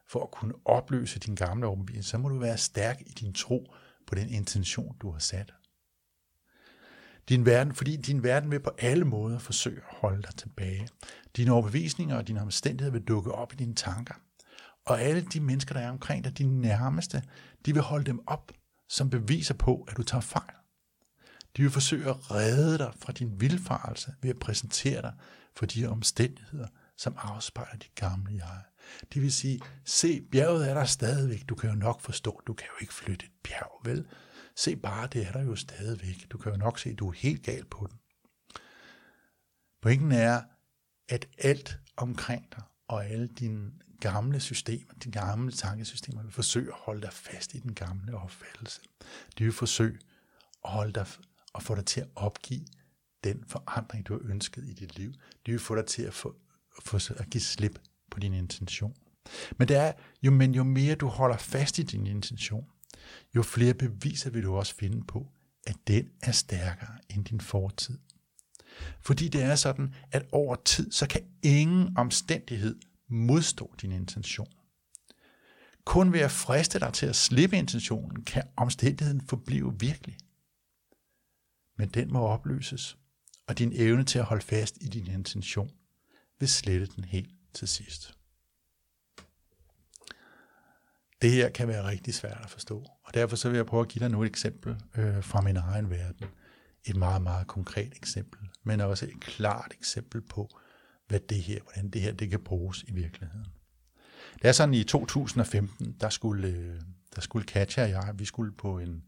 for 0.09 0.23
at 0.23 0.31
kunne 0.31 0.55
opløse 0.65 1.19
din 1.19 1.35
gamle 1.35 1.67
overbevisning, 1.67 2.05
så 2.05 2.19
må 2.19 2.29
du 2.29 2.39
være 2.39 2.59
stærk 2.59 3.01
i 3.01 3.13
din 3.13 3.33
tro 3.33 3.75
på 4.07 4.15
den 4.15 4.29
intention, 4.29 4.97
du 5.03 5.11
har 5.11 5.19
sat. 5.19 5.55
Din 7.29 7.47
verden, 7.47 7.75
fordi 7.75 7.97
din 7.97 8.23
verden 8.23 8.51
vil 8.51 8.61
på 8.61 8.71
alle 8.79 9.05
måder 9.05 9.39
forsøge 9.39 9.77
at 9.77 9.97
holde 10.01 10.23
dig 10.23 10.37
tilbage. 10.37 10.89
Dine 11.37 11.53
overbevisninger 11.53 12.17
og 12.17 12.29
dine 12.29 12.43
omstændigheder 12.43 12.93
vil 12.93 13.09
dukke 13.09 13.33
op 13.33 13.53
i 13.53 13.57
dine 13.57 13.75
tanker. 13.75 14.15
Og 14.87 15.01
alle 15.01 15.23
de 15.23 15.41
mennesker, 15.41 15.75
der 15.75 15.81
er 15.81 15.91
omkring 15.91 16.25
dig, 16.25 16.39
dine 16.39 16.61
nærmeste, 16.61 17.23
de 17.67 17.73
vil 17.73 17.83
holde 17.83 18.05
dem 18.05 18.21
op 18.27 18.53
som 18.89 19.11
beviser 19.11 19.55
på, 19.55 19.85
at 19.89 19.97
du 19.97 20.03
tager 20.03 20.21
fejl. 20.21 20.55
De 21.57 21.63
vil 21.63 21.71
forsøge 21.71 22.09
at 22.09 22.31
redde 22.31 22.79
dig 22.79 22.93
fra 22.99 23.13
din 23.13 23.41
vilfarelse 23.41 24.15
ved 24.23 24.31
at 24.31 24.39
præsentere 24.39 25.03
dig 25.03 25.13
for 25.57 25.67
de 25.67 25.87
omstændigheder, 25.87 26.67
som 26.97 27.15
afspejler 27.19 27.77
dit 27.77 27.95
gamle 27.95 28.35
jeg. 28.35 28.63
Det 29.13 29.23
vil 29.23 29.33
sige, 29.33 29.61
se, 29.85 30.21
bjerget 30.33 30.71
er 30.71 30.75
der 30.75 30.85
stadigvæk. 30.85 31.49
Du 31.49 31.55
kan 31.55 31.71
jo 31.71 31.77
nok 31.77 32.01
forstå, 32.01 32.41
du 32.47 32.53
kan 32.55 32.67
jo 32.67 32.75
ikke 32.81 32.95
flytte 32.95 33.27
et 33.27 33.33
bjerg, 33.43 33.81
vel? 33.85 34.07
Se 34.57 34.77
bare, 34.77 35.07
det 35.07 35.27
er 35.27 35.33
der 35.33 35.43
jo 35.43 35.57
stadigvæk. 35.57 36.27
Du 36.31 36.39
kan 36.39 36.53
jo 36.53 36.59
nok 36.59 36.79
se, 36.79 36.95
du 36.95 37.09
er 37.09 37.13
helt 37.13 37.43
gal 37.43 37.65
på 37.65 37.87
den. 37.91 37.99
Pointen 39.83 40.13
er, 40.13 40.43
at 41.09 41.29
alt 41.39 41.79
omkring 41.97 42.47
dig 42.53 42.63
og 42.89 43.07
alle 43.07 43.27
dine 43.27 43.73
gamle 44.01 44.41
systemer, 44.41 44.95
dine 45.05 45.13
gamle 45.13 45.53
tankesystemer, 45.53 46.23
vil 46.23 46.33
forsøge 46.33 46.69
at 46.69 46.79
holde 46.79 47.03
dig 47.03 47.13
fast 47.13 47.55
i 47.55 47.59
den 47.59 47.75
gamle 47.75 48.17
opfattelse. 48.17 48.81
De 49.39 49.45
vil 49.45 49.53
forsøge 49.53 49.99
at 50.65 50.71
holde 50.71 50.93
dig 50.93 51.07
og 51.53 51.63
få 51.63 51.75
dig 51.75 51.87
til 51.87 52.01
at 52.01 52.09
opgive 52.15 52.67
den 53.25 53.45
forandring, 53.49 54.07
du 54.07 54.13
har 54.13 54.31
ønsket 54.31 54.65
i 54.65 54.73
dit 54.73 54.97
liv. 54.97 55.13
De 55.47 55.51
vil 55.51 55.61
få 55.61 55.77
dig 55.77 55.87
til 55.87 56.03
at, 56.03 56.15
få, 56.15 56.37
få, 56.85 56.97
at 57.17 57.31
give 57.31 57.41
slip 57.41 57.79
på 58.15 58.21
din 58.21 58.35
intention. 58.35 58.95
Men, 59.59 59.69
det 59.69 59.77
er, 59.77 59.93
jo, 60.23 60.31
men 60.31 60.55
jo 60.55 60.65
mere 60.65 60.95
du 60.95 61.07
holder 61.09 61.37
fast 61.37 61.79
i 61.79 61.83
din 61.83 62.07
intention, 62.07 62.67
jo 63.37 63.43
flere 63.43 63.75
beviser 63.75 64.31
vil 64.31 64.43
du 64.43 64.55
også 64.55 64.75
finde 64.75 65.05
på, 65.07 65.27
at 65.67 65.77
den 65.87 66.11
er 66.23 66.33
stærkere 66.33 66.99
end 67.11 67.25
din 67.25 67.41
fortid. 67.41 67.99
Fordi 69.01 69.29
det 69.29 69.43
er 69.43 69.55
sådan, 69.55 69.95
at 70.13 70.27
over 70.33 70.57
tid, 70.65 70.93
så 70.93 71.09
kan 71.09 71.21
ingen 71.43 71.97
omstændighed 71.97 72.77
modstå 73.09 73.75
din 73.83 73.93
intention. 73.93 74.49
Kun 75.85 76.13
ved 76.13 76.21
at 76.21 76.31
friste 76.31 76.81
dig 76.81 76.93
til 76.93 77.07
at 77.07 77.17
slippe 77.17 77.57
intentionen, 77.57 78.25
kan 78.25 78.43
omstændigheden 78.57 79.21
forblive 79.21 79.75
virkelig. 79.79 80.17
Men 81.79 81.89
den 81.89 82.13
må 82.13 82.19
opløses, 82.19 82.99
og 83.47 83.59
din 83.59 83.73
evne 83.75 84.05
til 84.05 84.19
at 84.19 84.25
holde 84.25 84.45
fast 84.45 84.79
i 84.81 84.89
din 84.89 85.07
intention 85.07 85.71
vil 86.39 86.49
slette 86.49 86.87
den 86.87 87.05
helt 87.05 87.31
til 87.55 87.69
sidst. 87.69 88.15
Det 91.23 91.33
her 91.33 91.49
kan 91.49 91.69
være 91.69 91.89
rigtig 91.89 92.15
svært 92.15 92.41
at 92.45 92.51
forstå, 92.51 92.87
og 93.05 93.15
derfor 93.15 93.37
så 93.37 93.49
vil 93.49 93.57
jeg 93.57 93.67
prøve 93.67 93.81
at 93.81 93.89
give 93.89 94.01
dig 94.01 94.11
nu 94.11 94.23
et 94.23 94.27
eksempel 94.27 94.77
øh, 94.97 95.25
fra 95.25 95.41
min 95.41 95.57
egen 95.57 95.91
verden. 95.91 96.27
Et 96.85 96.97
meget, 96.97 97.23
meget 97.23 97.47
konkret 97.47 97.93
eksempel, 97.97 98.49
men 98.63 98.81
også 98.81 99.05
et 99.07 99.21
klart 99.21 99.73
eksempel 99.79 100.21
på, 100.21 100.59
hvad 101.09 101.21
det 101.21 101.43
her, 101.43 101.61
hvordan 101.63 101.91
det 101.91 102.01
her 102.01 102.13
det 102.13 102.31
kan 102.31 102.41
bruges 102.41 102.83
i 102.83 102.93
virkeligheden. 102.93 103.47
Det 104.43 104.49
er 104.49 104.53
sådan 104.53 104.75
i 104.75 104.85
2015, 104.85 105.97
der 106.01 106.09
skulle, 106.09 106.49
øh, 106.49 106.81
der 107.15 107.21
skulle 107.21 107.47
Katja 107.47 107.83
og 107.83 107.91
jeg, 107.91 108.15
vi 108.19 108.25
skulle 108.25 108.53
på 108.53 108.79
en 108.79 109.05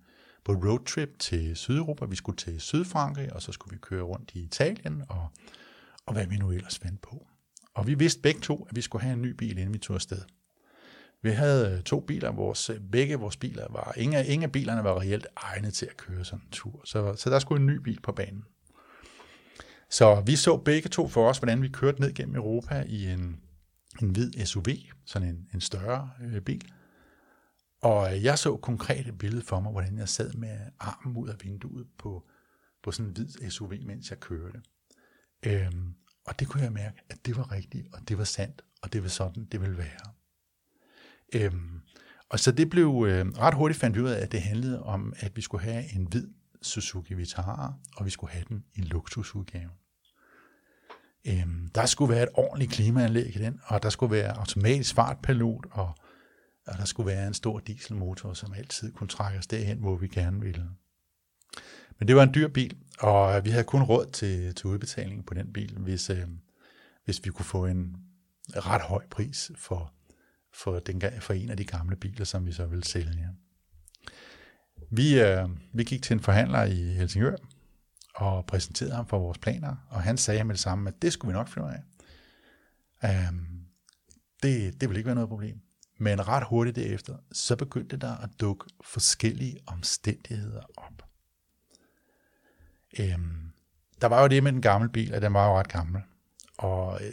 på 0.47 0.53
roadtrip 0.53 1.19
til 1.19 1.57
Sydeuropa. 1.57 2.05
Vi 2.05 2.17
skulle 2.17 2.37
til 2.37 2.61
Sydfrankrig, 2.61 3.33
og 3.33 3.43
så 3.43 3.53
skulle 3.53 3.73
vi 3.73 3.79
køre 3.83 4.03
rundt 4.03 4.33
i 4.35 4.41
Italien, 4.41 5.03
og, 5.09 5.29
og 6.07 6.13
hvad 6.13 6.27
vi 6.27 6.37
nu 6.37 6.51
ellers 6.51 6.79
fandt 6.79 7.03
på. 7.03 7.27
Og 7.77 7.87
vi 7.87 7.95
vidste 7.95 8.21
begge 8.21 8.41
to, 8.41 8.67
at 8.71 8.77
vi 8.77 8.81
skulle 8.81 9.03
have 9.03 9.13
en 9.13 9.23
ny 9.23 9.31
bil, 9.31 9.59
inden 9.59 9.75
vi 9.75 9.79
tog 9.79 9.95
afsted. 9.95 10.23
Vi 11.23 11.31
havde 11.31 11.77
øh, 11.77 11.83
to 11.83 12.01
biler, 12.01 12.33
vores, 12.33 12.71
øh, 12.71 12.81
begge 12.93 13.17
vores 13.17 13.37
biler 13.37 13.67
var, 13.71 13.93
ingen, 13.97 14.27
ingen 14.27 14.43
af 14.43 14.53
bilerne 14.53 14.85
var 14.85 15.01
reelt 15.01 15.27
egnet 15.37 15.75
til 15.75 15.87
at 15.87 15.97
køre 15.97 16.25
sådan 16.25 16.45
en 16.45 16.51
tur, 16.51 16.81
så, 16.85 17.15
så 17.17 17.31
der 17.31 17.39
skulle 17.39 17.61
en 17.61 17.67
ny 17.67 17.77
bil 17.77 18.01
på 18.01 18.13
banen. 18.13 18.45
Så 19.91 20.23
vi 20.27 20.37
så 20.37 20.57
begge 20.57 20.89
to 20.89 21.09
for 21.09 21.29
os, 21.29 21.39
hvordan 21.39 21.63
vi 21.63 21.69
kørte 21.69 22.01
ned 22.01 22.15
gennem 22.15 22.37
Europa 22.37 22.85
i 22.89 23.07
en, 23.07 23.41
en 24.03 24.11
hvid 24.11 24.47
SUV, 24.47 24.67
sådan 25.05 25.29
en, 25.29 25.49
en 25.55 25.61
større 25.61 26.11
øh, 26.23 26.41
bil. 26.41 26.73
Og 27.83 28.15
øh, 28.15 28.25
jeg 28.25 28.39
så 28.39 28.57
konkret 28.57 29.07
et 29.07 29.19
billede 29.19 29.43
for 29.43 29.61
mig, 29.61 29.73
hvordan 29.73 29.99
jeg 29.99 30.09
sad 30.09 30.33
med 30.33 30.59
armen 30.79 31.17
ud 31.17 31.29
af 31.29 31.35
vinduet 31.43 31.87
på, 31.99 32.29
på 32.83 32.91
sådan 32.93 33.07
en 33.07 33.13
hvid 33.13 33.51
SUV, 33.51 33.73
mens 33.87 34.11
jeg 34.11 34.21
kørte. 34.21 34.61
Øhm, 35.47 35.95
og 36.27 36.41
det 36.41 36.49
kunne 36.49 36.63
jeg 36.63 36.73
mærke, 36.73 37.03
at 37.09 37.27
det 37.27 37.37
var 37.37 37.53
rigtigt, 37.53 37.87
og 37.93 38.09
det 38.09 38.19
var 38.19 38.25
sandt, 38.25 38.63
og 38.83 38.93
det 38.93 39.03
var 39.03 39.09
sådan, 39.09 39.45
det 39.53 39.61
ville 39.61 39.79
være. 39.79 40.13
Øhm, 41.35 41.81
og 42.29 42.41
så 42.41 42.53
det 42.53 42.71
blev 42.71 43.05
øh, 43.09 43.27
ret 43.27 43.55
hurtigt 43.55 43.81
fandt 43.81 43.97
vi 43.97 44.03
ud 44.03 44.09
af, 44.09 44.23
at 44.23 44.33
det 44.33 44.43
handlede 44.43 44.83
om, 44.83 45.13
at 45.17 45.37
vi 45.37 45.41
skulle 45.41 45.65
have 45.65 45.95
en 45.95 46.05
hvid 46.05 46.29
Suzuki 46.63 47.15
Vitara, 47.15 47.75
og 47.97 48.05
vi 48.05 48.11
skulle 48.11 48.33
have 48.33 48.45
den 48.49 48.65
i 48.75 48.81
luksusudgave. 48.81 49.71
Øhm, 51.27 51.71
der 51.75 51.87
skulle 51.87 52.15
være 52.15 52.23
et 52.23 52.29
ordentligt 52.35 52.73
klimaanlæg 52.73 53.37
i 53.37 53.39
den, 53.39 53.61
og 53.65 53.83
der 53.83 53.91
skulle 53.91 54.13
være 54.13 54.39
automatisk 54.39 54.95
fartpilot, 54.95 55.67
og, 55.71 55.95
og 56.67 56.79
der 56.79 56.85
skulle 56.85 57.07
være 57.07 57.27
en 57.27 57.35
stor 57.35 57.59
dieselmotor, 57.59 58.33
som 58.33 58.53
altid 58.53 58.93
kunne 58.93 59.09
trække 59.09 59.39
os 59.39 59.47
derhen, 59.47 59.79
hvor 59.79 59.97
vi 59.97 60.09
gerne 60.09 60.41
ville. 60.41 60.69
Men 61.99 62.09
det 62.09 62.17
var 62.17 62.23
en 62.23 62.35
dyr 62.35 62.49
bil, 62.49 62.77
og 62.99 63.45
vi 63.45 63.51
havde 63.51 63.65
kun 63.65 63.83
råd 63.83 64.07
til, 64.07 64.55
til 64.55 64.67
udbetaling 64.67 65.27
på 65.27 65.35
den 65.35 65.53
bil, 65.53 65.79
hvis, 65.79 66.11
øh, 66.11 66.29
hvis 67.05 67.25
vi 67.25 67.31
kunne 67.31 67.45
få 67.45 67.67
en 67.67 67.97
ret 68.49 68.83
høj 68.83 69.07
pris 69.11 69.51
for, 69.57 69.93
for, 70.55 70.79
den, 70.79 71.03
for 71.21 71.35
en 71.35 71.51
af 71.51 71.57
de 71.57 71.65
gamle 71.65 71.97
biler, 71.97 72.25
som 72.25 72.47
vi 72.47 72.53
så 72.53 72.67
ville 72.67 72.85
sælge. 72.85 73.29
Vi, 74.91 75.21
øh, 75.21 75.49
vi 75.73 75.85
gik 75.85 76.03
til 76.03 76.15
en 76.15 76.21
forhandler 76.21 76.65
i 76.65 76.95
Helsingør 76.95 77.37
og 78.15 78.47
præsenterede 78.47 78.95
ham 78.95 79.07
for 79.07 79.19
vores 79.19 79.39
planer, 79.39 79.77
og 79.91 80.03
han 80.03 80.17
sagde 80.17 80.45
med 80.45 80.55
det 80.55 80.61
samme, 80.61 80.89
at 80.89 81.03
det 81.03 81.13
skulle 81.13 81.33
vi 81.33 81.39
nok 81.39 81.49
finde 81.49 81.69
ud 81.69 81.73
af. 81.73 81.83
Øh, 83.05 83.33
det, 84.43 84.81
det 84.81 84.89
ville 84.89 84.99
ikke 84.99 85.07
være 85.07 85.15
noget 85.15 85.29
problem. 85.29 85.61
Men 85.99 86.29
ret 86.29 86.45
hurtigt 86.49 86.77
derefter, 86.77 87.17
så 87.33 87.57
begyndte 87.57 87.97
der 87.97 88.17
at 88.17 88.31
dukke 88.41 88.65
forskellige 88.85 89.59
omstændigheder 89.67 90.63
op. 90.77 91.06
Øhm, 93.01 93.53
der 94.01 94.07
var 94.07 94.23
jo 94.23 94.29
det 94.29 94.43
med 94.43 94.53
den 94.53 94.63
gamle 94.63 94.89
bil, 94.89 95.15
at 95.15 95.23
den 95.23 95.35
var 95.35 95.49
jo 95.49 95.59
ret 95.59 95.69
gammel. 95.69 96.03
Og 96.59 97.01
øh, 97.03 97.13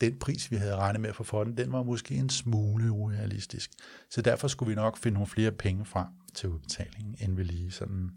den 0.00 0.18
pris, 0.18 0.50
vi 0.50 0.56
havde 0.56 0.76
regnet 0.76 1.00
med 1.00 1.10
at 1.10 1.16
få 1.16 1.24
for 1.24 1.44
den, 1.44 1.56
den 1.56 1.72
var 1.72 1.82
måske 1.82 2.14
en 2.14 2.30
smule 2.30 2.90
urealistisk. 2.90 3.70
Så 4.10 4.22
derfor 4.22 4.48
skulle 4.48 4.68
vi 4.68 4.74
nok 4.74 4.96
finde 4.96 5.14
nogle 5.14 5.26
flere 5.26 5.52
penge 5.52 5.84
frem 5.84 6.06
til 6.34 6.48
udbetalingen, 6.48 7.16
end 7.20 7.36
vi 7.36 7.42
lige 7.42 7.70
sådan 7.70 8.10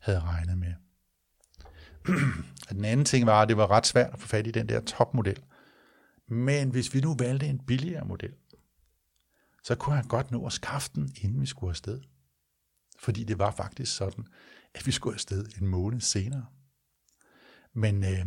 havde 0.00 0.20
regnet 0.20 0.58
med. 0.58 0.74
den 2.70 2.84
anden 2.84 3.04
ting 3.04 3.26
var, 3.26 3.42
at 3.42 3.48
det 3.48 3.56
var 3.56 3.70
ret 3.70 3.86
svært 3.86 4.12
at 4.12 4.20
få 4.20 4.28
fat 4.28 4.46
i 4.46 4.50
den 4.50 4.68
der 4.68 4.80
topmodel. 4.80 5.42
Men 6.28 6.70
hvis 6.70 6.94
vi 6.94 7.00
nu 7.00 7.14
valgte 7.18 7.46
en 7.46 7.58
billigere 7.66 8.04
model, 8.04 8.34
så 9.64 9.74
kunne 9.74 9.96
han 9.96 10.08
godt 10.08 10.30
nå 10.30 10.46
at 10.46 10.52
skaffe 10.52 10.90
den, 10.94 11.12
inden 11.22 11.40
vi 11.40 11.46
skulle 11.46 11.70
afsted. 11.70 12.00
Fordi 12.98 13.24
det 13.24 13.38
var 13.38 13.50
faktisk 13.50 13.96
sådan, 13.96 14.26
at 14.74 14.86
vi 14.86 14.92
skulle 14.92 15.14
afsted 15.14 15.46
en 15.60 15.66
måned 15.66 16.00
senere. 16.00 16.46
Men 17.74 18.04
øh, 18.04 18.26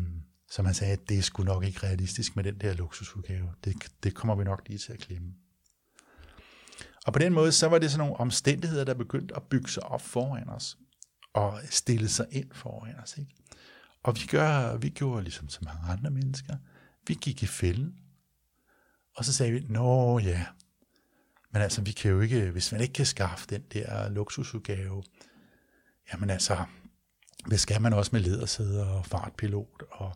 som 0.51 0.65
han 0.65 0.73
sagde, 0.73 0.97
det 1.09 1.17
er 1.17 1.21
sgu 1.21 1.43
nok 1.43 1.63
ikke 1.63 1.79
realistisk 1.83 2.35
med 2.35 2.43
den 2.43 2.57
der 2.57 2.73
luksusudgave. 2.73 3.53
Det, 3.63 3.75
det 4.03 4.15
kommer 4.15 4.35
vi 4.35 4.43
nok 4.43 4.61
lige 4.67 4.77
til 4.77 4.93
at 4.93 4.99
klemme. 4.99 5.33
Og 7.05 7.13
på 7.13 7.19
den 7.19 7.33
måde, 7.33 7.51
så 7.51 7.67
var 7.67 7.79
det 7.79 7.91
sådan 7.91 8.05
nogle 8.05 8.19
omstændigheder, 8.19 8.83
der 8.83 8.93
begyndte 8.93 9.35
at 9.35 9.43
bygge 9.43 9.69
sig 9.69 9.83
op 9.83 10.01
foran 10.01 10.49
os, 10.49 10.77
og 11.33 11.59
stille 11.69 12.09
sig 12.09 12.27
ind 12.31 12.51
foran 12.51 12.95
os. 12.95 13.17
Ikke? 13.17 13.31
Og 14.03 14.15
vi, 14.15 14.21
gør, 14.31 14.77
vi 14.77 14.89
gjorde 14.89 15.23
ligesom 15.23 15.49
så 15.49 15.59
mange 15.63 15.91
andre 15.91 16.11
mennesker. 16.11 16.57
Vi 17.07 17.13
gik 17.13 17.43
i 17.43 17.47
fælden, 17.47 17.95
og 19.15 19.25
så 19.25 19.33
sagde 19.33 19.51
vi, 19.51 19.65
nå 19.69 20.19
ja, 20.19 20.45
men 21.53 21.61
altså, 21.61 21.81
vi 21.81 21.91
kan 21.91 22.11
jo 22.11 22.21
ikke, 22.21 22.51
hvis 22.51 22.71
man 22.71 22.81
ikke 22.81 22.93
kan 22.93 23.05
skaffe 23.05 23.47
den 23.49 23.63
der 23.73 24.09
luksusudgave, 24.09 25.03
jamen 26.11 26.29
altså, 26.29 26.63
hvad 27.45 27.57
skal 27.57 27.81
man 27.81 27.93
også 27.93 28.09
med 28.13 28.21
ledersæder 28.21 28.85
og 28.85 29.05
fartpilot 29.05 29.83
og 29.91 30.13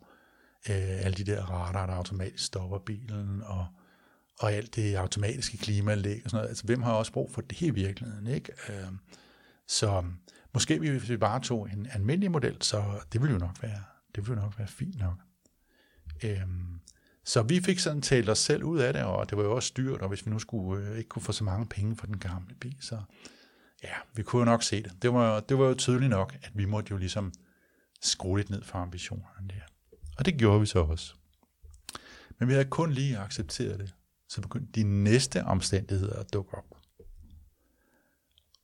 øh, 0.69 1.05
alle 1.05 1.17
de 1.17 1.23
der 1.23 1.43
radar, 1.43 1.85
der 1.85 1.93
automatisk 1.93 2.43
stopper 2.43 2.79
bilen 2.79 3.41
og 3.45 3.67
og 4.39 4.53
alt 4.53 4.75
det 4.75 4.95
automatiske 4.95 5.57
klimaanlæg 5.57 6.21
og 6.23 6.29
sådan 6.29 6.37
noget. 6.37 6.49
Altså, 6.49 6.63
hvem 6.63 6.81
har 6.81 6.93
også 6.93 7.11
brug 7.11 7.31
for 7.31 7.41
det 7.41 7.61
i 7.61 7.69
virkeligheden, 7.69 8.27
ikke? 8.27 8.51
Øh, 8.69 8.91
så 9.67 10.03
måske 10.53 10.79
hvis 10.79 11.09
vi 11.09 11.17
bare 11.17 11.39
tog 11.39 11.69
en 11.73 11.87
almindelig 11.91 12.31
model, 12.31 12.57
så 12.61 12.83
det 13.13 13.21
ville 13.21 13.33
jo 13.33 13.39
nok 13.39 13.61
være, 13.61 13.83
det 14.15 14.27
ville 14.27 14.41
jo 14.41 14.45
nok 14.45 14.59
være 14.59 14.67
fint 14.67 14.99
nok. 14.99 15.17
Øh, 16.23 16.47
så 17.25 17.41
vi 17.41 17.59
fik 17.59 17.79
sådan 17.79 18.01
talt 18.01 18.29
os 18.29 18.39
selv 18.39 18.63
ud 18.63 18.79
af 18.79 18.93
det, 18.93 19.03
og 19.03 19.29
det 19.29 19.37
var 19.37 19.43
jo 19.43 19.55
også 19.55 19.73
dyrt, 19.77 20.01
og 20.01 20.09
hvis 20.09 20.25
vi 20.25 20.31
nu 20.31 20.39
skulle 20.39 20.87
øh, 20.87 20.97
ikke 20.97 21.09
kunne 21.09 21.21
få 21.21 21.31
så 21.31 21.43
mange 21.43 21.65
penge 21.65 21.95
for 21.95 22.05
den 22.05 22.19
gamle 22.19 22.55
bil, 22.55 22.77
så 22.79 23.01
ja, 23.83 23.93
vi 24.15 24.23
kunne 24.23 24.39
jo 24.39 24.45
nok 24.45 24.63
se 24.63 24.83
det. 24.83 25.01
Det 25.01 25.13
var, 25.13 25.39
det 25.39 25.57
var 25.57 25.65
jo 25.65 25.73
tydeligt 25.73 26.09
nok, 26.09 26.37
at 26.41 26.51
vi 26.53 26.65
måtte 26.65 26.91
jo 26.91 26.97
ligesom 26.97 27.33
skrue 28.01 28.37
lidt 28.37 28.49
ned 28.49 28.63
for 28.63 28.77
ambitionerne 28.77 29.47
der. 29.47 29.95
Og 30.17 30.25
det 30.25 30.37
gjorde 30.37 30.59
vi 30.59 30.65
så 30.65 30.79
også. 30.79 31.13
Men 32.39 32.47
vi 32.47 32.53
havde 32.53 32.65
kun 32.65 32.91
lige 32.91 33.17
accepteret 33.17 33.79
det 33.79 33.93
så 34.27 34.41
begyndte 34.41 34.71
de 34.71 34.83
næste 34.83 35.43
omstændigheder 35.43 36.19
at 36.19 36.33
dukke 36.33 36.55
op. 36.55 36.77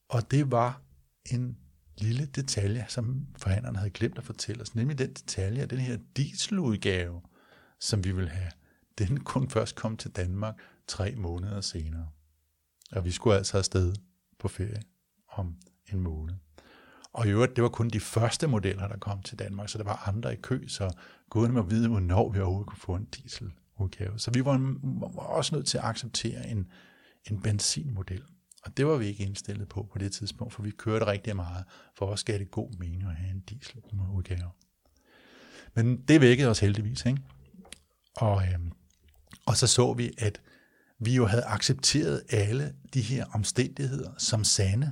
Og 0.10 0.32
det 0.32 0.52
var 0.52 0.82
en 1.26 1.58
lille 1.98 2.26
detalje, 2.26 2.86
som 2.90 3.28
forhandlerne 3.38 3.78
havde 3.78 3.92
glemt 3.92 4.18
at 4.18 4.24
fortælle 4.24 4.62
os, 4.62 4.76
nemlig 4.76 4.98
den 4.98 5.14
detalje 5.14 5.62
af 5.62 5.70
den 5.70 5.80
her 5.80 5.98
dieseludgave, 6.18 7.22
som 7.80 8.04
vi 8.04 8.12
vil 8.12 8.30
have. 8.30 8.52
Den 8.98 9.20
kunne 9.20 9.50
først 9.50 9.76
komme 9.76 9.98
til 9.98 10.12
Danmark 10.12 10.56
tre 10.88 11.16
måneder 11.16 11.62
senere. 11.62 12.10
Og 12.92 13.06
vi 13.06 13.12
skulle 13.12 13.38
altså 13.38 13.58
afsted 13.58 13.94
på 14.40 14.48
ferie 14.48 14.82
om 15.36 15.56
en 15.94 16.00
måned. 16.00 16.36
Og 17.14 17.28
i 17.28 17.30
øvrigt, 17.30 17.56
det 17.56 17.64
var 17.64 17.70
kun 17.70 17.90
de 17.90 18.00
første 18.00 18.48
modeller, 18.48 18.88
der 18.88 18.98
kom 18.98 19.22
til 19.22 19.40
Danmark, 19.40 19.70
så 19.70 19.78
der 19.78 19.84
var 19.84 20.08
andre 20.08 20.34
i 20.34 20.36
kø, 20.36 20.68
så 20.68 20.94
gudene 21.30 21.54
må 21.54 21.62
vide, 21.62 21.90
hvornår 21.90 22.32
vi 22.32 22.40
overhovedet 22.40 22.68
kunne 22.68 22.80
få 22.80 22.96
en 22.96 23.06
dieseludgave. 23.06 24.20
Så 24.20 24.32
vi 24.32 24.46
var, 24.46 24.78
var 25.16 25.24
også 25.24 25.56
nødt 25.56 25.68
til 25.68 25.78
at 25.78 25.84
acceptere 25.84 26.48
en, 26.48 26.68
en 27.32 27.42
benzinmodel. 27.42 28.24
Og 28.64 28.78
det 28.78 28.88
var 28.88 28.98
vi 28.98 29.06
ikke 29.06 29.24
indstillet 29.24 29.70
på 29.70 29.88
på 29.92 30.00
det 30.00 30.12
tidspunkt, 30.12 30.54
for 30.54 30.64
vi 30.64 30.72
kørte 30.72 31.06
rigtig 31.06 31.36
meget. 31.36 31.66
For 31.98 32.06
os 32.06 32.24
gav 32.24 32.40
det 32.40 32.52
god 32.52 32.70
mening 32.80 33.04
at 33.04 33.16
have 33.16 33.32
en 33.32 33.40
dieseludgave. 33.40 34.50
Men 35.74 36.02
det 36.02 36.22
vækkede 36.22 36.50
os 36.50 36.60
heldigvis, 36.60 37.06
ikke? 37.06 37.22
Og, 38.16 38.44
øhm, 38.48 38.72
og 39.46 39.58
så 39.58 39.68
så 39.68 39.94
vi, 39.94 40.12
at 40.18 40.42
vi 41.00 41.16
jo 41.16 41.26
havde 41.26 41.46
accepteret 41.46 42.24
alle 42.30 42.76
de 42.94 43.02
her 43.02 43.26
omstændigheder 43.34 44.12
som 44.18 44.44
sande, 44.44 44.92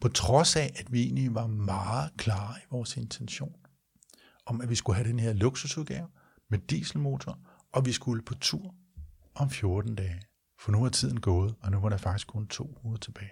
på 0.00 0.08
trods 0.08 0.56
af, 0.56 0.72
at 0.76 0.92
vi 0.92 1.02
egentlig 1.02 1.34
var 1.34 1.46
meget 1.46 2.10
klare 2.16 2.54
i 2.58 2.66
vores 2.70 2.96
intention 2.96 3.56
om, 4.46 4.60
at 4.60 4.70
vi 4.70 4.74
skulle 4.74 4.96
have 4.96 5.08
den 5.08 5.18
her 5.18 5.32
luksusudgave 5.32 6.08
med 6.48 6.58
dieselmotor, 6.58 7.38
og 7.72 7.86
vi 7.86 7.92
skulle 7.92 8.22
på 8.22 8.34
tur 8.34 8.74
om 9.34 9.50
14 9.50 9.94
dage. 9.94 10.22
For 10.60 10.72
nu 10.72 10.84
er 10.84 10.88
tiden 10.88 11.20
gået, 11.20 11.54
og 11.60 11.70
nu 11.70 11.80
var 11.80 11.88
der 11.88 11.96
faktisk 11.96 12.26
kun 12.26 12.46
to 12.46 12.80
uger 12.84 12.96
tilbage. 12.96 13.30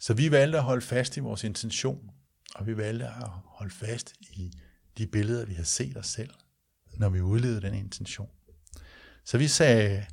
Så 0.00 0.14
vi 0.14 0.30
valgte 0.30 0.58
at 0.58 0.64
holde 0.64 0.82
fast 0.82 1.16
i 1.16 1.20
vores 1.20 1.44
intention, 1.44 2.10
og 2.54 2.66
vi 2.66 2.76
valgte 2.76 3.06
at 3.06 3.28
holde 3.44 3.74
fast 3.74 4.14
i 4.20 4.52
de 4.98 5.06
billeder, 5.06 5.46
vi 5.46 5.54
har 5.54 5.64
set 5.64 5.96
os 5.96 6.06
selv, 6.06 6.30
når 6.98 7.08
vi 7.08 7.20
udlevede 7.20 7.60
den 7.60 7.74
intention. 7.74 8.30
Så 9.24 9.38
vi 9.38 9.48
sagde, 9.48 10.06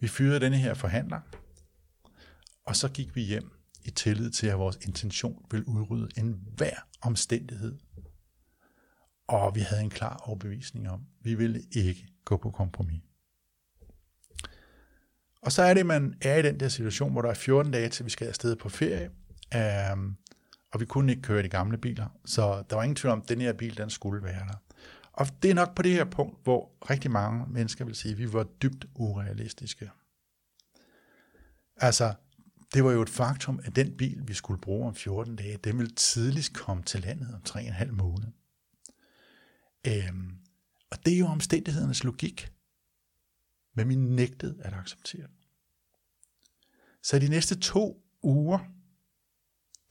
vi 0.00 0.08
fyrede 0.08 0.40
denne 0.40 0.56
her 0.56 0.74
forhandler, 0.74 1.20
og 2.64 2.76
så 2.76 2.88
gik 2.88 3.16
vi 3.16 3.22
hjem 3.22 3.59
i 3.84 3.90
tillid 3.90 4.30
til, 4.30 4.46
at 4.46 4.58
vores 4.58 4.76
intention 4.76 5.44
vil 5.50 5.64
udrydde 5.64 6.08
enhver 6.16 6.76
omstændighed. 7.02 7.78
Og 9.28 9.54
vi 9.54 9.60
havde 9.60 9.82
en 9.82 9.90
klar 9.90 10.16
overbevisning 10.16 10.90
om, 10.90 11.00
at 11.00 11.24
vi 11.24 11.34
ville 11.34 11.62
ikke 11.72 12.08
gå 12.24 12.36
på 12.36 12.50
kompromis. 12.50 13.02
Og 15.42 15.52
så 15.52 15.62
er 15.62 15.74
det, 15.74 15.86
man 15.86 16.14
er 16.22 16.36
i 16.36 16.42
den 16.42 16.60
der 16.60 16.68
situation, 16.68 17.12
hvor 17.12 17.22
der 17.22 17.28
er 17.28 17.34
14 17.34 17.72
dage 17.72 17.88
til, 17.88 18.04
vi 18.04 18.10
skal 18.10 18.28
afsted 18.28 18.56
på 18.56 18.68
ferie, 18.68 19.10
um, 19.92 20.16
og 20.72 20.80
vi 20.80 20.86
kunne 20.86 21.12
ikke 21.12 21.22
køre 21.22 21.42
de 21.42 21.48
gamle 21.48 21.78
biler, 21.78 22.06
så 22.24 22.62
der 22.70 22.76
var 22.76 22.82
ingen 22.82 22.96
tvivl 22.96 23.12
om, 23.12 23.20
at 23.22 23.28
den 23.28 23.40
her 23.40 23.52
bil, 23.52 23.76
den 23.76 23.90
skulle 23.90 24.22
være 24.22 24.46
der. 24.48 24.62
Og 25.12 25.26
det 25.42 25.50
er 25.50 25.54
nok 25.54 25.74
på 25.74 25.82
det 25.82 25.92
her 25.92 26.04
punkt, 26.04 26.44
hvor 26.44 26.70
rigtig 26.90 27.10
mange 27.10 27.46
mennesker 27.48 27.84
vil 27.84 27.94
sige, 27.94 28.12
at 28.12 28.18
vi 28.18 28.32
var 28.32 28.44
dybt 28.62 28.86
urealistiske. 28.94 29.90
Altså, 31.76 32.14
det 32.74 32.84
var 32.84 32.92
jo 32.92 33.02
et 33.02 33.10
faktum, 33.10 33.60
at 33.64 33.76
den 33.76 33.96
bil, 33.96 34.22
vi 34.26 34.34
skulle 34.34 34.60
bruge 34.60 34.88
om 34.88 34.94
14 34.94 35.36
dage, 35.36 35.56
den 35.56 35.78
ville 35.78 35.94
tidligst 35.94 36.54
komme 36.54 36.82
til 36.82 37.00
landet 37.00 37.34
om 37.34 37.42
3,5 37.48 37.90
måneder. 37.90 38.30
Øhm, 39.86 40.36
og 40.90 41.06
det 41.06 41.14
er 41.14 41.18
jo 41.18 41.26
omstændighedernes 41.26 42.04
logik 42.04 42.52
men 43.74 43.88
vi 43.88 43.94
nægtede 43.94 44.62
at 44.62 44.72
acceptere 44.72 45.26
den. 45.26 45.36
Så 47.02 47.18
de 47.18 47.28
næste 47.28 47.60
to 47.60 48.04
uger, 48.22 48.58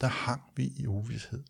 der 0.01 0.07
hang 0.07 0.41
vi 0.55 0.67
i 0.67 0.87
uvidshed. 0.87 1.43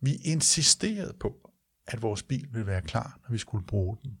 Vi 0.00 0.14
insisterede 0.14 1.12
på, 1.20 1.50
at 1.86 2.02
vores 2.02 2.22
bil 2.22 2.48
ville 2.52 2.66
være 2.66 2.82
klar, 2.82 3.20
når 3.22 3.32
vi 3.32 3.38
skulle 3.38 3.66
bruge 3.66 3.96
den, 4.02 4.18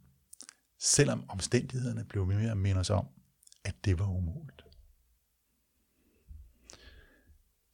selvom 0.78 1.30
omstændighederne 1.30 2.04
blev 2.04 2.26
mere 2.26 2.50
og 2.50 2.58
mere 2.58 2.76
os 2.76 2.90
om, 2.90 3.06
at 3.64 3.84
det 3.84 3.98
var 3.98 4.08
umuligt. 4.08 4.61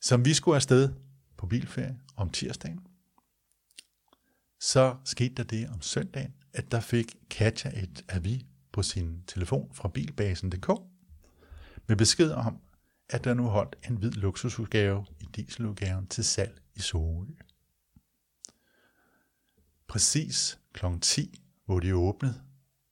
Som 0.00 0.24
vi 0.24 0.34
skulle 0.34 0.56
afsted 0.56 0.92
på 1.36 1.46
bilferie 1.46 1.98
om 2.16 2.30
tirsdagen, 2.30 2.86
så 4.60 4.96
skete 5.04 5.34
der 5.34 5.42
det 5.42 5.68
om 5.68 5.80
søndagen, 5.80 6.34
at 6.52 6.70
der 6.70 6.80
fik 6.80 7.16
Katja 7.30 7.82
et 7.82 8.04
avis 8.08 8.44
på 8.72 8.82
sin 8.82 9.22
telefon 9.26 9.70
fra 9.74 9.88
bilbasen.dk 9.88 10.68
med 11.86 11.96
besked 11.96 12.30
om, 12.30 12.60
at 13.08 13.24
der 13.24 13.34
nu 13.34 13.46
holdt 13.46 13.76
en 13.88 13.96
hvid 13.96 14.10
luksusudgave 14.10 15.06
i 15.20 15.24
dieseludgaven 15.24 16.06
til 16.06 16.24
salg 16.24 16.62
i 16.74 16.80
Sorø. 16.80 17.26
Præcis 19.88 20.58
kl. 20.72 20.86
10, 21.00 21.42
hvor 21.64 21.80
de 21.80 21.94
åbnede, 21.94 22.42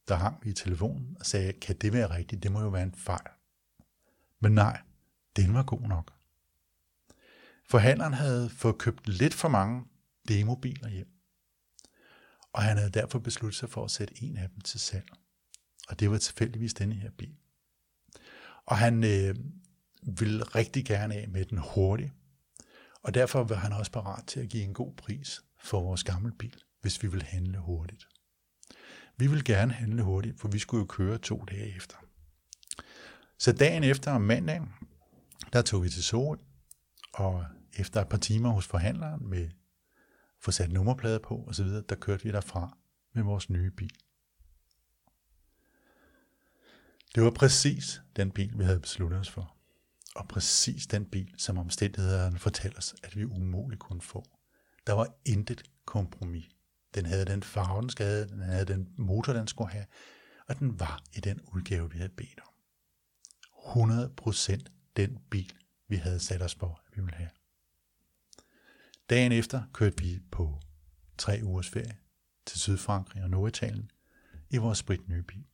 der 0.09 0.15
hang 0.15 0.45
vi 0.45 0.51
i 0.51 0.53
telefonen 0.53 1.17
og 1.21 1.27
sagde, 1.27 1.53
kan 1.53 1.77
det 1.77 1.93
være 1.93 2.11
rigtigt? 2.11 2.43
Det 2.43 2.53
må 2.53 2.61
jo 2.61 2.69
være 2.69 2.83
en 2.83 2.95
fejl. 2.95 3.31
Men 4.41 4.53
nej, 4.53 4.81
den 5.37 5.55
var 5.55 5.63
god 5.63 5.81
nok. 5.81 6.16
Forhandleren 7.69 8.15
havde 8.15 8.51
fået 8.51 8.79
købt 8.79 9.09
lidt 9.09 9.35
for 9.35 9.49
mange 9.49 9.85
demobiler 10.29 10.89
hjem, 10.89 11.09
og 12.53 12.63
han 12.63 12.77
havde 12.77 12.91
derfor 12.91 13.19
besluttet 13.19 13.59
sig 13.59 13.71
for 13.71 13.85
at 13.85 13.91
sætte 13.91 14.23
en 14.23 14.37
af 14.37 14.49
dem 14.49 14.61
til 14.61 14.81
salg. 14.81 15.09
Og 15.89 16.01
det 16.01 16.11
var 16.11 16.19
tilfældigvis 16.19 16.75
denne 16.75 16.95
her 16.95 17.11
bil. 17.11 17.37
Og 18.67 18.77
han 18.77 19.05
øh, 19.05 19.35
ville 20.21 20.45
rigtig 20.45 20.85
gerne 20.85 21.15
af 21.15 21.29
med 21.29 21.45
den 21.45 21.59
hurtigt. 21.59 22.13
Og 23.03 23.15
derfor 23.15 23.45
var 23.45 23.57
han 23.57 23.73
også 23.73 23.93
parat 23.93 24.25
til 24.27 24.41
at 24.41 24.49
give 24.49 24.65
en 24.65 24.75
god 24.75 24.95
pris 24.97 25.41
for 25.63 25.81
vores 25.81 26.05
gamle 26.05 26.33
bil, 26.33 26.63
hvis 26.81 27.03
vi 27.03 27.09
ville 27.09 27.27
handle 27.27 27.59
hurtigt. 27.59 28.09
Vi 29.17 29.27
ville 29.27 29.45
gerne 29.45 29.73
handle 29.73 30.03
hurtigt, 30.03 30.41
for 30.41 30.49
vi 30.49 30.59
skulle 30.59 30.81
jo 30.81 30.87
køre 30.87 31.19
to 31.19 31.45
dage 31.51 31.77
efter. 31.77 31.97
Så 33.39 33.53
dagen 33.53 33.85
efter 33.85 34.13
om 34.13 34.21
mandagen, 34.21 34.69
der 35.53 35.63
tog 35.63 35.83
vi 35.83 35.89
til 35.89 36.05
Sorø, 36.05 36.37
og 37.15 37.47
efter 37.79 38.01
et 38.01 38.09
par 38.09 38.19
timer 38.19 38.51
hos 38.51 38.67
forhandleren 38.67 39.27
med 39.27 39.51
få 40.41 40.51
sat 40.51 40.73
nummerplader 40.73 41.19
på 41.19 41.45
osv., 41.49 41.67
der 41.67 41.95
kørte 41.95 42.25
vi 42.25 42.33
derfra 42.33 42.79
med 43.13 43.23
vores 43.23 43.51
nye 43.51 43.71
bil. 43.71 43.95
Det 47.15 47.23
var 47.23 47.31
præcis 47.31 48.03
den 48.17 48.31
bil, 48.31 48.59
vi 48.59 48.65
havde 48.65 48.81
besluttet 48.81 49.21
os 49.21 49.31
for. 49.31 49.57
Og 50.17 50.29
præcis 50.29 50.87
den 50.87 51.07
bil, 51.07 51.35
som 51.39 51.59
omstændighederne 51.59 52.39
fortæller 52.39 52.79
os, 52.79 52.95
at 53.03 53.17
vi 53.17 53.25
umuligt 53.25 53.81
kunne 53.81 54.01
få. 54.01 54.25
Der 54.87 54.93
var 54.93 55.15
intet 55.25 55.63
kompromis. 55.85 56.49
Den 56.95 57.07
havde 57.07 57.25
den 57.25 57.43
farve, 57.43 57.81
den 57.81 57.91
skade, 57.91 58.29
have, 58.29 58.29
den 58.29 58.41
havde 58.41 58.65
den 58.65 58.95
motor, 58.97 59.33
den 59.33 59.49
skulle 59.49 59.71
have, 59.71 59.87
og 60.49 60.59
den 60.59 60.81
var 60.81 61.03
i 61.13 61.21
den 61.21 61.41
udgave, 61.41 61.91
vi 61.91 61.99
havde 61.99 62.13
bedt 62.17 62.41
om. 62.41 62.53
100% 63.67 64.65
den 64.97 65.19
bil, 65.31 65.53
vi 65.89 65.97
havde 65.97 66.21
sat 66.21 66.43
os 66.43 66.55
for, 66.55 66.83
at 66.87 66.97
vi 66.97 67.03
ville 67.03 67.17
have. 67.17 67.31
Dagen 69.11 69.33
efter 69.33 69.63
kørte 69.73 70.03
vi 70.03 70.21
på 70.33 70.61
tre 71.19 71.41
ugers 71.43 71.69
ferie 71.69 71.97
til 72.47 72.61
Sydfrankrig 72.61 73.23
og 73.23 73.31
Norditalien 73.31 73.91
i 74.51 74.57
vores 74.57 74.79
spritnye 74.79 75.23
bil. 75.23 75.47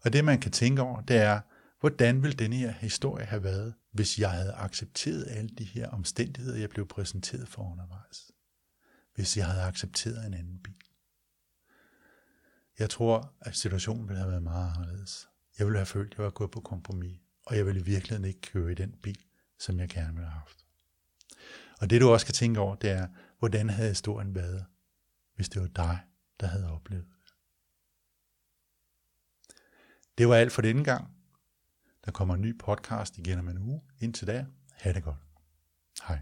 Og 0.00 0.12
det, 0.12 0.24
man 0.24 0.40
kan 0.40 0.52
tænke 0.52 0.82
over, 0.82 1.00
det 1.00 1.16
er, 1.16 1.40
hvordan 1.80 2.22
ville 2.22 2.36
denne 2.36 2.56
her 2.56 2.72
historie 2.72 3.24
have 3.24 3.42
været, 3.42 3.74
hvis 3.90 4.18
jeg 4.18 4.30
havde 4.30 4.52
accepteret 4.52 5.26
alle 5.28 5.50
de 5.58 5.64
her 5.64 5.88
omstændigheder, 5.88 6.58
jeg 6.58 6.70
blev 6.70 6.88
præsenteret 6.88 7.48
for 7.48 7.72
undervejs? 7.72 8.30
Hvis 9.14 9.36
jeg 9.36 9.46
havde 9.46 9.62
accepteret 9.62 10.26
en 10.26 10.34
anden 10.34 10.58
bil? 10.58 10.74
Jeg 12.78 12.90
tror, 12.90 13.34
at 13.40 13.56
situationen 13.56 14.08
ville 14.08 14.18
have 14.18 14.30
været 14.30 14.42
meget 14.42 14.76
anderledes. 14.76 15.28
Jeg 15.58 15.66
ville 15.66 15.78
have 15.78 15.86
følt, 15.86 16.12
at 16.12 16.18
jeg 16.18 16.24
var 16.24 16.30
gået 16.30 16.50
på 16.50 16.60
kompromis, 16.60 17.20
og 17.42 17.56
jeg 17.56 17.66
ville 17.66 17.80
i 17.80 17.84
virkeligheden 17.84 18.24
ikke 18.24 18.40
køre 18.40 18.72
i 18.72 18.74
den 18.74 18.92
bil, 19.02 19.24
som 19.58 19.78
jeg 19.78 19.88
gerne 19.88 20.12
ville 20.12 20.28
have 20.28 20.38
haft. 20.38 20.61
Og 21.82 21.90
det 21.90 22.00
du 22.00 22.10
også 22.10 22.26
kan 22.26 22.34
tænke 22.34 22.60
over, 22.60 22.74
det 22.74 22.90
er, 22.90 23.08
hvordan 23.38 23.70
havde 23.70 23.88
historien 23.88 24.34
været, 24.34 24.64
hvis 25.34 25.48
det 25.48 25.62
var 25.62 25.68
dig, 25.68 25.98
der 26.40 26.46
havde 26.46 26.72
oplevet 26.72 27.06
det 30.18 30.28
var 30.28 30.36
alt 30.36 30.52
for 30.52 30.62
denne 30.62 30.84
gang. 30.84 31.08
Der 32.04 32.10
kommer 32.10 32.34
en 32.34 32.40
ny 32.40 32.58
podcast 32.58 33.18
igen 33.18 33.38
om 33.38 33.48
en 33.48 33.58
uge. 33.58 33.82
Indtil 34.00 34.26
da, 34.26 34.46
ha' 34.72 34.92
det 34.92 35.04
godt. 35.04 35.16
Hej. 36.08 36.18